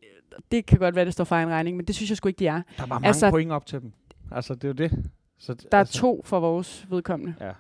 [0.52, 2.39] det kan godt være, det står for en regning, men det synes jeg sgu ikke,
[2.39, 2.54] de er.
[2.54, 3.91] Der var mange Altså- altså, point op til dem.
[4.32, 4.91] Altså, det er jo det.
[5.38, 7.34] Så, Der er to for vores vedkommende.
[7.41, 7.52] Ja.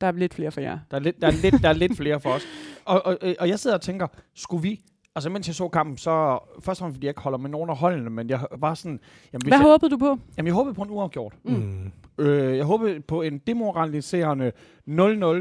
[0.00, 0.78] Der er lidt flere for jer.
[0.90, 2.42] Der er lidt, der er lidt, der er lidt flere for os.
[2.84, 4.80] Og, og, og jeg sidder og tænker, skulle vi...
[5.14, 6.38] Altså, mens jeg så kampen, så...
[6.54, 9.00] Først og fremmest, fordi jeg ikke holder med nogen af holdene, men jeg var sådan...
[9.32, 10.18] Jamen, Hvad jeg, håbede du på?
[10.36, 11.34] jamen, jeg håbede på en uafgjort.
[11.44, 11.92] Mm.
[12.18, 14.52] Øh, jeg håbede på en demoraliserende
[14.88, 14.92] 0-0,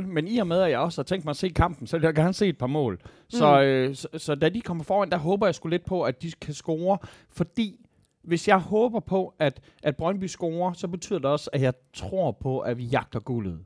[0.07, 2.05] men i og med, at jeg også har tænkt mig at se kampen, så vil
[2.05, 2.99] jeg gerne se et par mål.
[3.29, 3.63] Så, Mm.
[3.65, 6.31] øh, så, så da de kommer foran, der håber jeg sgu lidt på, at de
[6.41, 6.97] kan score,
[7.29, 7.75] fordi
[8.23, 12.31] hvis jeg håber på, at, at Brøndby scorer, så betyder det også, at jeg tror
[12.31, 13.59] på, at vi jagter guldet.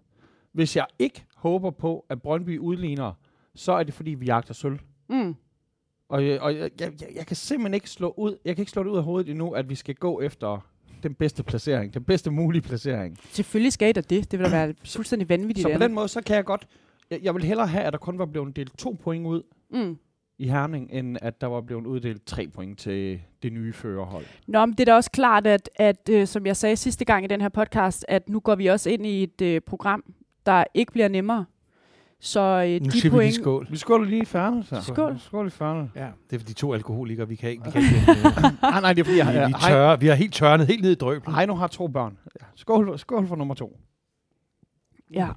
[0.53, 3.11] Hvis jeg ikke håber på, at Brøndby udligner,
[3.55, 4.79] så er det fordi, vi jagter sølv.
[5.09, 5.35] Mm.
[6.09, 8.83] Og, jeg- og jeg, jeg, jeg, kan simpelthen ikke slå ud, jeg kan ikke slå
[8.83, 10.67] det ud af hovedet endnu, at vi skal gå efter
[11.03, 13.17] den bedste placering, den bedste mulige placering.
[13.31, 14.31] Selvfølgelig skal I da det.
[14.31, 15.67] Det vil da være fuldstændig vanvittigt.
[15.67, 16.67] Så på den måde, så kan jeg godt...
[17.11, 19.97] Jeg, jeg vil hellere have, at der kun var blevet delt to point ud Mm.
[20.37, 24.25] i Herning, end at der var blevet uddelt tre point til det nye førerhold.
[24.47, 27.25] Nå, men det er da også klart, at, at øh, som jeg sagde sidste gang
[27.25, 30.03] i den her podcast, at nu går vi også ind i et øh, program,
[30.45, 31.45] der ikke bliver nemmere.
[32.19, 33.23] Så øh, Nu de vi point...
[33.23, 33.67] lige skål.
[33.69, 34.81] Vi skåler lige i færne, så.
[34.81, 35.19] Skål.
[35.19, 35.91] Skål i færne.
[35.95, 37.63] Ja, det er for de to alkoholikere, vi kan ikke.
[37.65, 38.41] Vi, kan ikke vente.
[38.61, 40.91] nej, nej, det er fordi, jeg, vi, vi, tørre, vi har helt tørnet helt ned
[40.91, 41.35] i drøblen.
[41.35, 42.17] Heino har to børn.
[42.41, 42.45] Ja.
[42.55, 43.79] Skål, skål for nummer to.
[45.13, 45.27] Ja.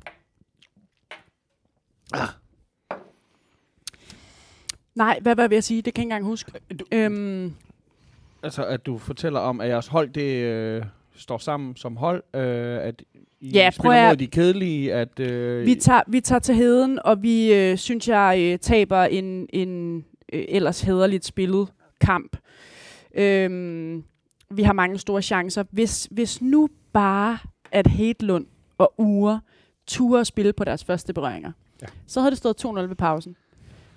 [4.94, 5.82] Nej, hvad var jeg ved at sige?
[5.82, 6.52] Det kan jeg ikke engang huske.
[6.78, 7.54] Du, Øhm,
[8.42, 10.84] altså, at du fortæller om, at jeres hold, det øh,
[11.16, 13.02] står sammen som hold, øh, at
[13.40, 15.20] I Ja, prøv at- de kedelige, at...
[15.20, 19.46] Øh, vi, tager, vi tager til heden, og vi, øh, synes jeg, øh, taber en,
[19.52, 19.96] en
[20.32, 21.68] øh, ellers hederligt spillet
[22.00, 22.36] kamp.
[23.14, 24.04] Øhm,
[24.50, 25.64] vi har mange store chancer.
[25.70, 27.38] Hvis, hvis nu bare,
[27.72, 28.46] at Hedlund
[28.78, 29.40] og Ure
[29.86, 31.86] turde spille på deres første berøringer, ja.
[32.06, 33.36] så havde det stået 2-0 ved pausen.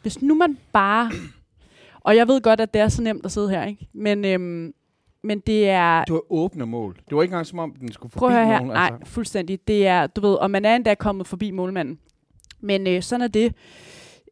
[0.02, 1.12] Hvis nu man bare...
[2.02, 3.88] Og jeg ved godt, at det er så nemt at sidde her, ikke?
[3.94, 4.74] Men, øhm,
[5.24, 6.04] men det er...
[6.04, 6.98] Det var åbne mål.
[7.10, 8.58] Det var ikke engang som om, den skulle forbi Prøv at høre her.
[8.58, 8.74] nogen.
[8.74, 9.60] Nej, fuldstændig.
[9.68, 12.00] Det er, du ved, og man er endda kommet forbi målmanden.
[12.62, 13.54] Men øh, sådan er det.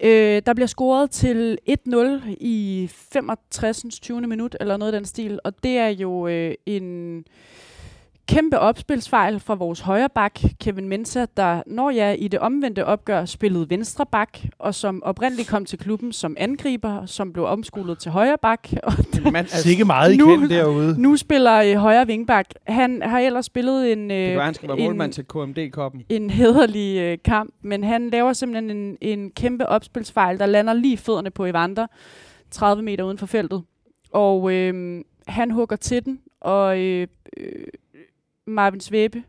[0.03, 3.99] Øh, der bliver scoret til 1-0 i 65.
[4.01, 4.21] 20.
[4.21, 5.39] minut, eller noget af den stil.
[5.43, 7.23] Og det er jo øh, en
[8.27, 13.25] kæmpe opspilsfejl fra vores højre bak, Kevin Mensah, der, når jeg i det omvendte opgør,
[13.25, 18.11] spillede venstre bak, og som oprindeligt kom til klubben som angriber, som blev omskolet til
[18.11, 21.01] højre bak, og En mand, altså, Sikke meget I nu- derude.
[21.01, 22.45] nu spiller øh, højre vingbak.
[22.67, 24.11] Han har ellers spillet en...
[24.11, 26.03] Øh, det være, han skal være en- målmand til KMD-koppen.
[26.09, 30.97] en hederlig øh, kamp, men han laver simpelthen en, en kæmpe opspilsfejl, der lander lige
[30.97, 31.87] fødderne på Evander,
[32.51, 33.63] 30 meter uden for feltet.
[34.13, 37.07] Og øh, han hugger til den, og øh,
[37.37, 37.49] øh,
[38.47, 39.23] Marvin Svæbe,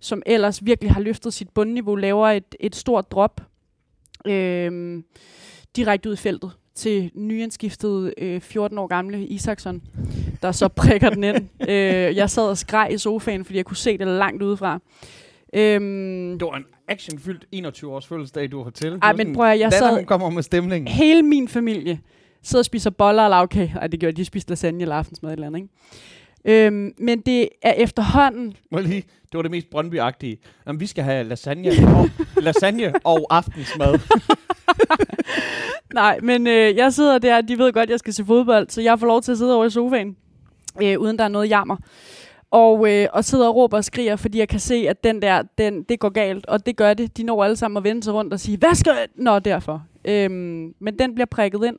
[0.00, 3.40] som ellers virkelig har løftet sit bundniveau, laver et, et stort drop
[4.26, 5.02] øh,
[5.76, 9.82] direkte ud i feltet til nyanskiftet øh, 14 år gamle Isaksson,
[10.42, 11.48] der så prikker den ind.
[11.68, 14.80] Øh, jeg sad og skreg i sofaen, fordi jeg kunne se det langt udefra.
[15.54, 18.98] Øhm, Det var en actionfyldt 21-års fødselsdag, du var til.
[19.02, 20.88] ej, men prøv at, jeg sad, kommer med stemningen.
[20.88, 22.00] hele min familie
[22.42, 23.74] sidder og spiser boller og lavkage.
[23.80, 25.72] Ej, det gjorde de, de spiste lasagne eller aftensmad eller andet, ikke?
[26.44, 28.56] Øhm, men det er efterhånden...
[28.70, 30.36] Må lige, det var det mest Brøndby-agtige.
[30.66, 32.10] Jamen, vi skal have lasagne og,
[32.42, 33.98] lasagne og aftensmad.
[35.94, 38.82] Nej, men øh, jeg sidder der, de ved godt, at jeg skal se fodbold, så
[38.82, 40.16] jeg får lov til at sidde over i sofaen,
[40.82, 41.76] øh, uden der er noget jammer.
[42.50, 45.42] Og, øh, og sidder og råber og skriger, fordi jeg kan se, at den der,
[45.58, 46.46] den, det går galt.
[46.46, 47.16] Og det gør det.
[47.16, 49.06] De når alle sammen at vende sig rundt og sige, hvad skal jeg?
[49.16, 49.82] Nå, derfor.
[50.04, 51.76] Øhm, men den bliver prikket ind.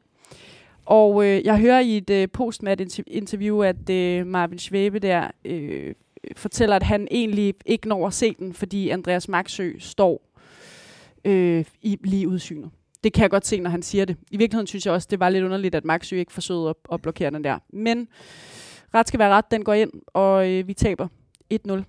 [0.86, 5.94] Og øh, jeg hører i et øh, postmat-interview, at øh, Marvin Schwebe der øh,
[6.36, 10.22] fortæller, at han egentlig ikke når at se den, fordi Andreas Maxø står
[11.26, 12.70] øh, i lige udsynet.
[13.04, 14.18] Det kan jeg godt se, når han siger det.
[14.32, 17.02] I virkeligheden synes jeg også, det var lidt underligt, at Maxø ikke forsøgte at, at
[17.02, 17.60] blokere den der.
[17.70, 18.08] Men
[18.94, 21.08] ret skal være ret, den går ind, og øh, vi taber
[21.54, 21.84] 1-0.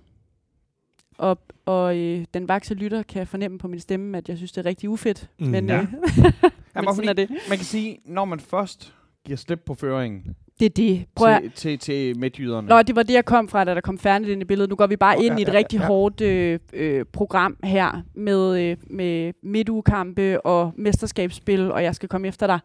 [1.17, 4.65] Og, og øh, den vakse lytter kan fornemme på min stemme, at jeg synes, det
[4.65, 5.29] er rigtig ufedt.
[5.39, 5.81] Mm, men ja.
[5.81, 6.33] øh,
[6.77, 7.29] Jamen, men sådan er det.
[7.49, 8.93] Man kan sige, når man først
[9.25, 11.05] giver slip på føringen Det er det.
[11.15, 12.67] Prøv til, til, til midtjyderne.
[12.67, 14.69] Nå, det var det, jeg kom fra, da der kom færdigt ind i billedet.
[14.69, 15.85] Nu går vi bare Nå, ind ja, i et ja, rigtig ja.
[15.85, 22.27] hårdt øh, øh, program her med, øh, med midtugekampe og mesterskabsspil, og jeg skal komme
[22.27, 22.59] efter dig.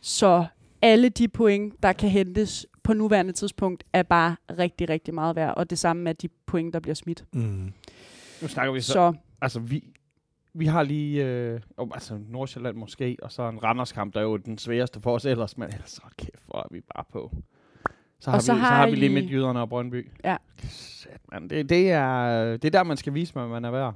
[0.00, 0.44] Så
[0.82, 5.54] alle de point, der kan hentes på nuværende tidspunkt, er bare rigtig, rigtig meget værd.
[5.56, 7.24] Og det samme med de point, der bliver smidt.
[7.32, 7.72] Mm.
[8.42, 8.92] Nu snakker vi så.
[8.92, 9.84] Så Altså, vi,
[10.54, 11.24] vi har lige...
[11.26, 15.14] Øh, oh, altså, Nordsjælland måske, og så en Randerskamp, der er jo den sværeste for
[15.14, 17.32] os ellers, men ellers så kæft, hvor er vi bare på.
[18.20, 20.10] Så har, så vi, så har har vi lige midtjyderne og Brøndby.
[20.24, 20.36] Ja.
[20.68, 21.48] Sat, man.
[21.48, 23.94] Det, det, er, det er der, man skal vise, hvad man er værd.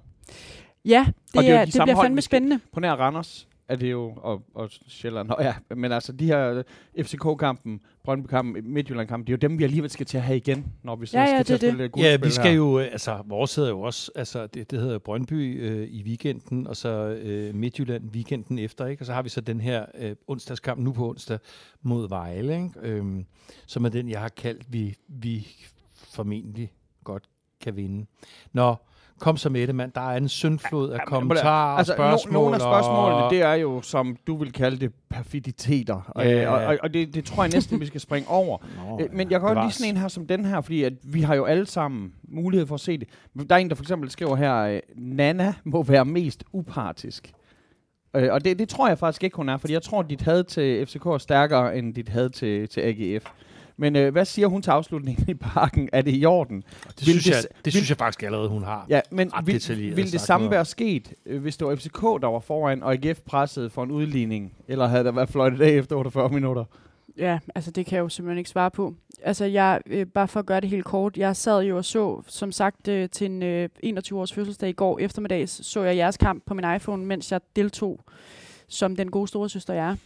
[0.85, 2.61] ja, Og det, det er er, de det bliver fandme spændende.
[2.73, 3.49] På nær Randers.
[3.69, 6.63] Er det jo, og, og Sjælland, og ja, men altså de her
[6.97, 10.73] øh, FCK-kampen, Brøndby-kampen, Midtjylland-kampen, det er jo dem, vi alligevel skal til at have igen,
[10.83, 12.45] når vi så Ja, skal ja, til at det er spille Ja, gruppespil vi skal
[12.47, 12.53] her.
[12.57, 16.67] jo, øh, altså, vores hedder jo også, altså, det, det hedder Brøndby øh, i weekenden,
[16.67, 16.89] og så
[17.23, 19.03] øh, Midtjylland weekenden efter, ikke?
[19.03, 21.39] Og så har vi så den her øh, onsdagskamp nu på onsdag
[21.83, 22.71] mod Vejle, ikke?
[22.83, 23.27] Øhm,
[23.67, 25.49] som er den, jeg har kaldt, vi, vi
[25.93, 26.73] formentlig
[27.05, 27.25] godt
[27.61, 28.07] kan vinde.
[28.53, 28.75] Nå,
[29.23, 29.93] kom så med det, mand.
[29.93, 32.33] Der er en syndflod af Ja, men- kommentarer altså, og spørgsmål.
[32.33, 36.13] No, nogle af spørgsmålene, og, det er jo, som du vil kalde det, perfiditeter.
[36.19, 36.43] Ja.
[36.45, 38.59] Øh, og, og, og det, det tror jeg næsten, vi skal springe over.
[38.89, 40.93] Nå, Øh, Men jeg kan godt lide sådan en her som den her, fordi at
[41.03, 43.09] vi har jo alle sammen mulighed for at se det.
[43.49, 47.33] Der er en, der for eksempel skriver her, øh, Nana må være mest upartisk.
[48.17, 50.45] Øh, og det, det tror jeg faktisk ikke, hun er, fordi jeg tror, dit had
[50.45, 53.25] til FCK er stærkere end dit had til, til AGF.
[53.83, 55.89] Men øh, hvad siger hun til afslutningen i parken?
[55.93, 56.57] Er det i orden?
[56.89, 58.87] Det, Vil synes, det jeg, det vil- synes jeg faktisk allerede, hun har.
[58.89, 62.27] Ja, men vil, vil det samme noget være sket, øh, hvis det var FCK, der
[62.31, 64.53] var foran, og AGF pressede for en udligning?
[64.69, 66.65] Eller havde der været fløjtet af efter 48 minutter?
[67.19, 68.95] Ja, altså det kan jeg jo simpelthen ikke svare på.
[69.23, 72.23] Altså jeg, øh, bare for at gøre det helt kort, jeg sad jo og så,
[72.27, 76.43] som sagt, øh, til en øh, 21-års fødselsdag i går eftermiddags, så jeg jeres kamp
[76.47, 78.01] på min iPhone, mens jeg deltog
[78.73, 79.97] som den gode store søster jeg er.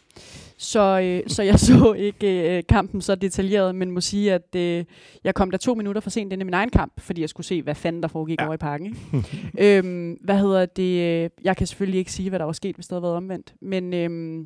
[0.59, 4.85] Så, øh, så jeg så ikke øh, kampen så detaljeret, men må sige, at øh,
[5.25, 7.47] jeg kom der to minutter for sent ind i min egen kamp, fordi jeg skulle
[7.47, 8.45] se, hvad fanden der foregik Ja.
[8.45, 8.87] over i parken.
[8.87, 9.79] Ikke?
[9.79, 11.23] øhm, hvad hedder det?
[11.25, 13.55] øh, Jeg kan selvfølgelig ikke sige, hvad der var sket, hvis det havde været omvendt,
[13.61, 14.45] men øhm, ja,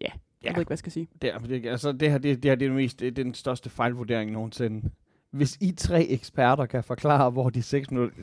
[0.00, 0.12] jeg
[0.44, 0.50] Ja.
[0.52, 1.08] ved ikke, hvad jeg skal sige.
[1.22, 3.10] Det, er, det, altså, det her, det, det her det er, det mest, det er
[3.12, 4.90] den største fejlvurdering nogensinde.
[5.32, 8.16] Hvis I tre eksperter kan forklare, hvor de 6 minutter...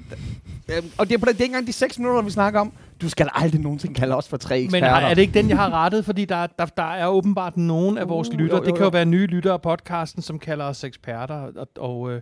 [0.71, 2.59] Øhm, og det er, på det, det er ikke engang de 6 minutter, vi snakker
[2.59, 2.73] om.
[3.01, 4.87] Du skal aldrig nogensinde kalde os for tre Men eksperter.
[4.87, 6.05] har, er det ikke den, jeg har rettet?
[6.05, 8.79] Fordi der, der, der er åbenbart nogen af vores Uh, lyttere, jo, jo, det kan
[8.79, 8.89] jo jo.
[8.89, 12.21] være nye lyttere af podcasten, som kalder os eksperter, og, og, øh,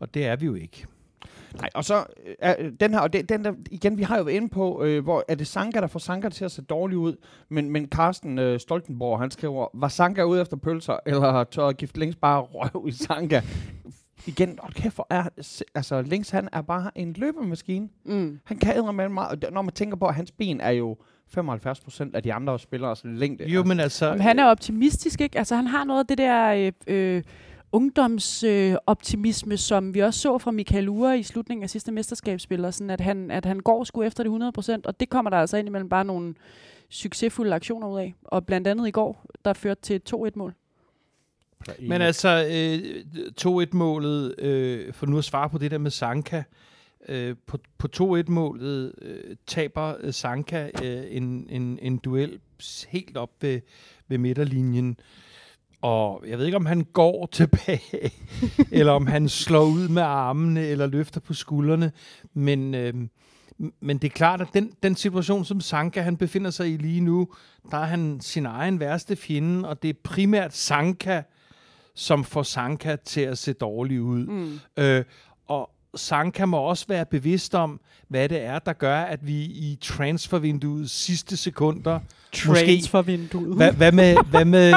[0.00, 0.86] og det er vi jo ikke.
[1.60, 2.04] Nej, og så
[2.44, 5.04] øh, den her, og det, den der, igen, vi har jo været inde på, øh,
[5.04, 7.16] hvor er det Sanka, der får Sanka til at se dårligt ud,
[7.50, 11.96] men, men Carsten øh, Stoltenborg, han skriver, var Sanka ude efter pølser, eller tør gift
[11.96, 13.40] længst bare røv i Sanka?
[14.26, 15.28] Igen, og kæft, hvor er,
[15.74, 17.88] altså Links, han er bare en løbemaskine.
[18.04, 18.40] Mm.
[18.44, 20.96] Han kan ædre med meget, når man tænker på, at hans ben er jo
[21.28, 23.48] 75 procent af de andre spillers længde.
[23.48, 24.06] Jo, men altså...
[24.06, 25.38] Jamen, han er optimistisk, ikke?
[25.38, 27.22] Altså, han har noget af det der øh, øh,
[27.72, 32.64] ungdomsoptimisme, øh, optimisme, som vi også så fra Michael Ure i slutningen af sidste mesterskabsspil,
[32.64, 35.30] og sådan at han, at han går sgu efter det 100 procent, og det kommer
[35.30, 36.34] der altså indimellem bare nogle
[36.88, 38.14] succesfulde aktioner ud af.
[38.24, 40.54] Og blandt andet i går, der førte til et 2-1-mål.
[41.80, 43.04] Men altså, øh,
[43.40, 46.42] 2-1-målet, øh, for nu at svare på det der med Sanka,
[47.08, 52.38] øh, på, på 2-1-målet øh, taber øh, Sanka øh, en, en, en duel
[52.88, 53.60] helt op ved,
[54.08, 54.96] ved midterlinjen.
[55.82, 58.12] Og jeg ved ikke, om han går tilbage,
[58.72, 61.92] eller om han slår ud med armene, eller løfter på skuldrene.
[62.34, 62.94] Men, øh,
[63.80, 67.00] men det er klart, at den, den situation, som Sanka han befinder sig i lige
[67.00, 67.28] nu,
[67.70, 71.22] der er han sin egen værste fjende, og det er primært Sanka,
[71.96, 74.26] som får Sanka til at se dårlig ud.
[74.26, 74.58] Mm.
[74.76, 75.04] Øh,
[75.48, 79.78] og Sanka må også være bevidst om, hvad det er, der gør, at vi i
[79.80, 82.00] transfervinduets sidste sekunder...
[82.32, 83.56] Transfervinduet.
[83.56, 84.16] Hvad, hvad med...
[84.30, 84.74] Hvad med,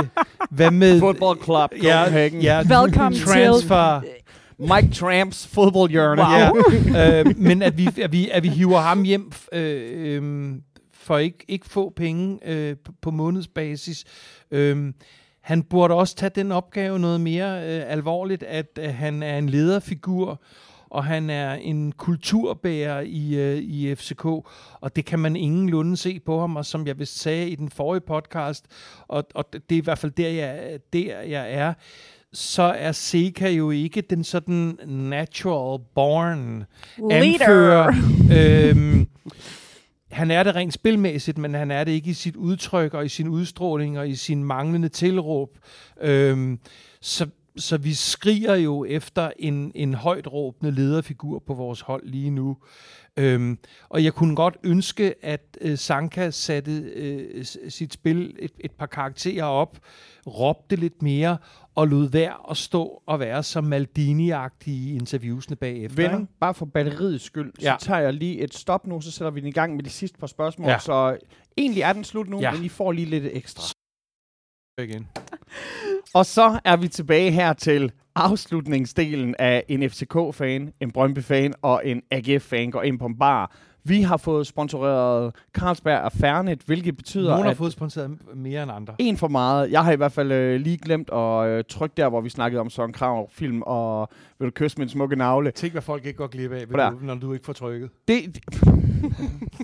[0.49, 2.41] hvad med Football Club ja, Copenhagen.
[2.41, 4.01] ja, til- transfer,
[4.59, 6.21] Mike Tramps fodboldhjørne.
[6.21, 6.63] Wow.
[7.01, 10.51] øh, men at vi, at, vi, at vi hiver ham hjem øh, øh,
[10.93, 14.05] for ikke, ikke få penge øh, på, på månedsbasis.
[14.51, 14.93] Øh,
[15.47, 19.49] han burde også tage den opgave noget mere øh, alvorligt, at øh, han er en
[19.49, 20.41] lederfigur,
[20.89, 26.19] og han er en kulturbærer i, øh, i FCK, og det kan man ingenlunde se
[26.19, 28.65] på ham, og som jeg vist sagde i den forrige podcast,
[29.07, 31.73] og, og det er i hvert fald der, jeg, der, jeg er,
[32.33, 36.65] så er Seca jo ikke den sådan natural born
[37.11, 37.93] anfører.
[38.31, 39.07] øhm,
[40.11, 43.09] han er det rent spilmæssigt, men han er det ikke i sit udtryk og i
[43.09, 45.57] sin udstråling og i sin manglende tilråb.
[46.01, 46.59] Øhm,
[47.01, 47.27] så,
[47.57, 52.57] så vi skriger jo efter en, en højt råbende lederfigur på vores hold lige nu.
[53.17, 53.57] Øhm,
[53.89, 58.85] og jeg kunne godt ønske, at øh, Sanka satte øh, sit spil et, et par
[58.85, 59.77] karakterer op,
[60.27, 61.37] råbte lidt mere
[61.77, 65.95] og lod være at stå og være så Maldini-agtig i interviewsene bagefter.
[66.03, 66.31] Venner, ikke?
[66.39, 67.75] bare for batteriets skyld, Ja.
[67.79, 69.89] så tager jeg lige et stop nu, så sætter vi den i gang med de
[69.89, 70.69] sidste par spørgsmål.
[70.69, 70.79] Ja.
[70.79, 71.17] Så
[71.57, 72.51] egentlig er den slut nu, Ja.
[72.51, 73.63] men I får lige lidt ekstra.
[74.83, 75.07] igen.
[76.13, 82.01] Og så er vi tilbage her til afslutningsdelen af en FCK-fan, en Brøndby-fan og en
[82.11, 83.55] AGF-fan går ind på en bar.
[83.87, 88.71] Vi har fået sponsoreret Carlsberg af Fernet, hvilket betyder, Nogle har fået sponsoreret mere end
[88.71, 88.93] andre.
[88.99, 89.71] en for meget.
[89.71, 92.61] Jeg har i hvert fald øh, lige glemt at øh, trykke der, hvor vi snakkede
[92.61, 94.09] om Søren Krav film og
[94.39, 95.51] Vil du kysse min smukke navle.
[95.51, 97.89] Tænk, hvad folk ikke går glip af, du, når du ikke får trykket.
[98.07, 98.43] Det, det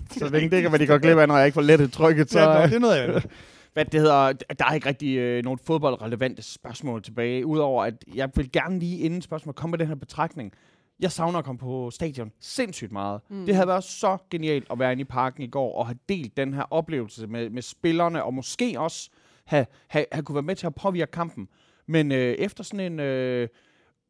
[0.20, 2.32] så længe det kan, hvad de går glip af, når jeg ikke får lettet trykket,
[2.32, 2.40] så...
[2.40, 3.26] Ja, det er noget andet.
[3.74, 8.30] hvad det hedder, der er ikke rigtig øh, nogen fodboldrelevante spørgsmål tilbage, udover at jeg
[8.36, 10.54] vil gerne lige inden spørgsmål komme med den her betragtning.
[11.00, 13.22] Jeg savner at komme på stadion sindssygt meget.
[13.30, 13.46] Mm.
[13.46, 16.38] Det havde været så genialt at være inde i parken i går og have delt
[16.38, 19.10] den her oplevelse med, med spillerne, og måske også
[19.46, 21.48] have, have, have kunne være med til at påvirke kampen.
[21.86, 23.48] Men øh, efter sådan en øh,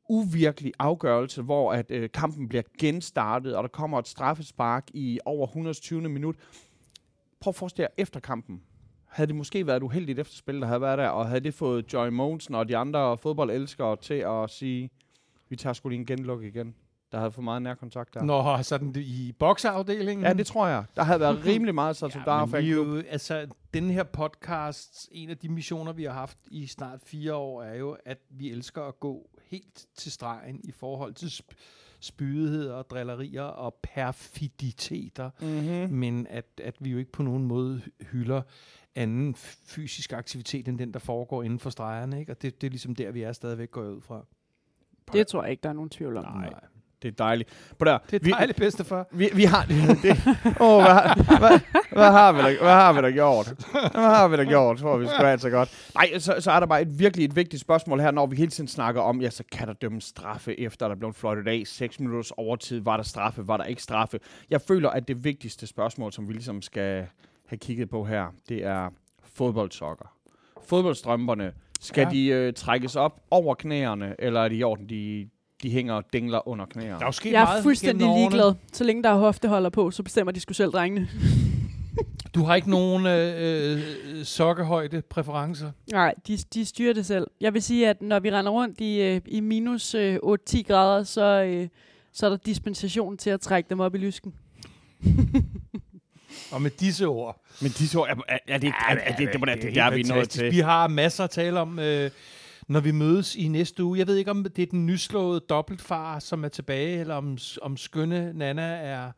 [0.09, 5.47] uvirkelig afgørelse, hvor at øh, kampen bliver genstartet, og der kommer et straffespark i over
[5.47, 6.09] 120.
[6.09, 6.35] minut,
[7.39, 8.61] prøv at forestille jer efter kampen.
[9.07, 11.93] Havde det måske været et uheldigt efterspil, der havde været der, og havde det fået
[11.93, 14.89] Joy Mogensen og de andre fodboldelskere til at sige,
[15.53, 16.75] vi tager sgu lige en genluk igen.
[17.11, 18.23] Der havde for meget nærkontakt der.
[18.23, 20.25] Nå, sådan i bokseafdelingen.
[20.25, 20.83] Ja, det tror jeg.
[20.95, 25.09] Der havde været rimelig meget Salto Ja, ja, men vi jo, altså, den her podcast,
[25.11, 28.51] en af de missioner, vi har haft i snart fire år, er jo, at vi
[28.51, 31.53] elsker at gå helt til stregen i forhold til sp-
[31.99, 35.97] spydigheder, drillerier og perfiditeter, Mm-hmm.
[35.97, 37.81] men at, at vi jo ikke på nogen måde
[38.11, 38.41] hylder
[38.95, 39.35] anden
[39.65, 42.31] fysisk aktivitet, end den, der foregår inden for stregerne, ikke?
[42.31, 44.25] Og det, det er ligesom der, vi er stadigvæk går ud fra.
[45.13, 46.23] Det tror jeg ikke, der er nogen tvivl om.
[46.23, 46.49] Nej.
[47.01, 47.49] Det er dejligt.
[47.79, 49.07] På der, Det er vi, dejligt, bedstefar.
[49.11, 49.65] vi, vi har...
[50.03, 50.17] Det,
[50.59, 51.59] åh, hvad, har- hvad,
[51.91, 53.47] hvad, har vi da, hvad har vi da gjort?
[53.71, 55.91] Hvad har vi da gjort, tror vi sgu altså godt.
[55.95, 58.51] Nej, så, så er der bare et virkelig et vigtigt spørgsmål her, når vi hele
[58.51, 61.63] tiden snakker om, ja, så kan der dømmes straffe, efter der blev fløjtet af.
[61.65, 64.19] 6 minutters overtid, var der straffe, var der ikke straffe?
[64.49, 67.07] Jeg føler, at det vigtigste spørgsmål, som vi ligesom skal
[67.47, 68.89] have kigget på her, det er
[69.33, 70.05] fodboldsokker.
[70.67, 71.53] Fodboldstrømperne,
[71.83, 72.09] skal Ja.
[72.09, 75.29] de øh, trækkes op over knæerne, eller er det i orden, de,
[75.63, 76.93] de hænger og dingler under knæerne?
[76.93, 78.19] Der er jo sket Jeg er meget fuldstændig gennem årene.
[78.29, 78.53] ligeglad.
[78.73, 81.07] Så længe der er hofteholder på, så bestemmer de sgu selv, drengene.
[82.35, 85.71] Du har ikke nogen øh, øh, sokkehøjde præferencer?
[85.91, 87.27] Nej, de, de styrer det selv.
[87.41, 90.15] Jeg vil sige, at når vi render rundt i, øh, i minus øh,
[90.49, 91.67] 8-10 grader, så, øh,
[92.13, 94.33] så er der dispensation til at trække dem op i lysken.
[96.51, 97.41] Og med disse ord.
[97.61, 99.61] Men de så, er, er, er det ikke, er, er, det, det, må da- det,
[99.61, 100.51] det, der er vi nået til.
[100.51, 102.11] Vi har masser at tale om, øh,
[102.67, 103.99] når vi mødes i næste uge.
[103.99, 107.77] Jeg ved ikke, om det er den nyslåede dobbeltfar, som er tilbage, eller om, om
[107.77, 109.11] skønne Nana er...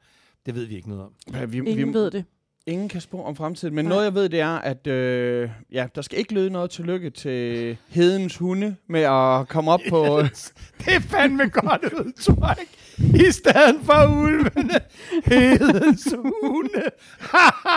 [0.46, 1.12] Det ved vi ikke noget om.
[1.34, 2.26] Ja, vi, Ingen vi, ved det.
[2.66, 3.90] ingen kan spå om fremtiden, men Nej.
[3.94, 7.78] noget jeg ved, det er, at øh, ja, der skal ikke lyde noget tillykke til
[7.90, 10.22] hedens hunde med at komme op på...
[10.86, 12.68] Det er fandme godt udtryk.
[13.28, 14.80] I stedet for ulvene,
[15.26, 16.84] hedens hunde.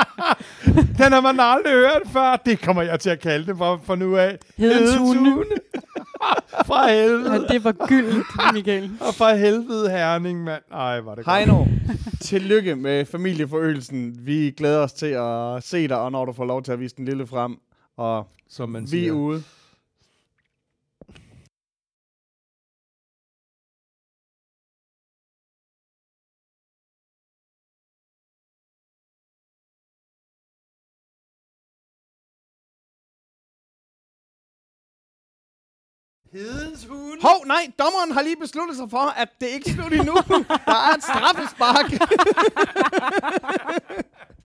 [0.98, 2.36] Den har man aldrig hørt før.
[2.36, 4.38] Det kommer jeg til at kalde det for, for nu af.
[4.56, 5.44] Hedens hunde.
[6.66, 7.32] fra helvede.
[7.32, 8.90] Ja, det var gyldent, Michael.
[9.00, 10.62] Og fra helvede herning, mand.
[10.72, 11.36] Ej, var det godt.
[11.36, 11.64] Heino,
[12.20, 14.16] tillykke med familieforøgelsen.
[14.26, 16.96] Vi glæder os til at se dig, og når du får lov til at vise
[16.96, 17.56] den lille frem.
[17.96, 19.08] Og Som man vi siger.
[19.08, 19.42] er ude.
[36.32, 37.20] Hedens hund.
[37.22, 40.14] Hov, nej, dommeren har lige besluttet sig for, at det ikke er slut endnu.
[40.66, 41.92] Der er et straffespark.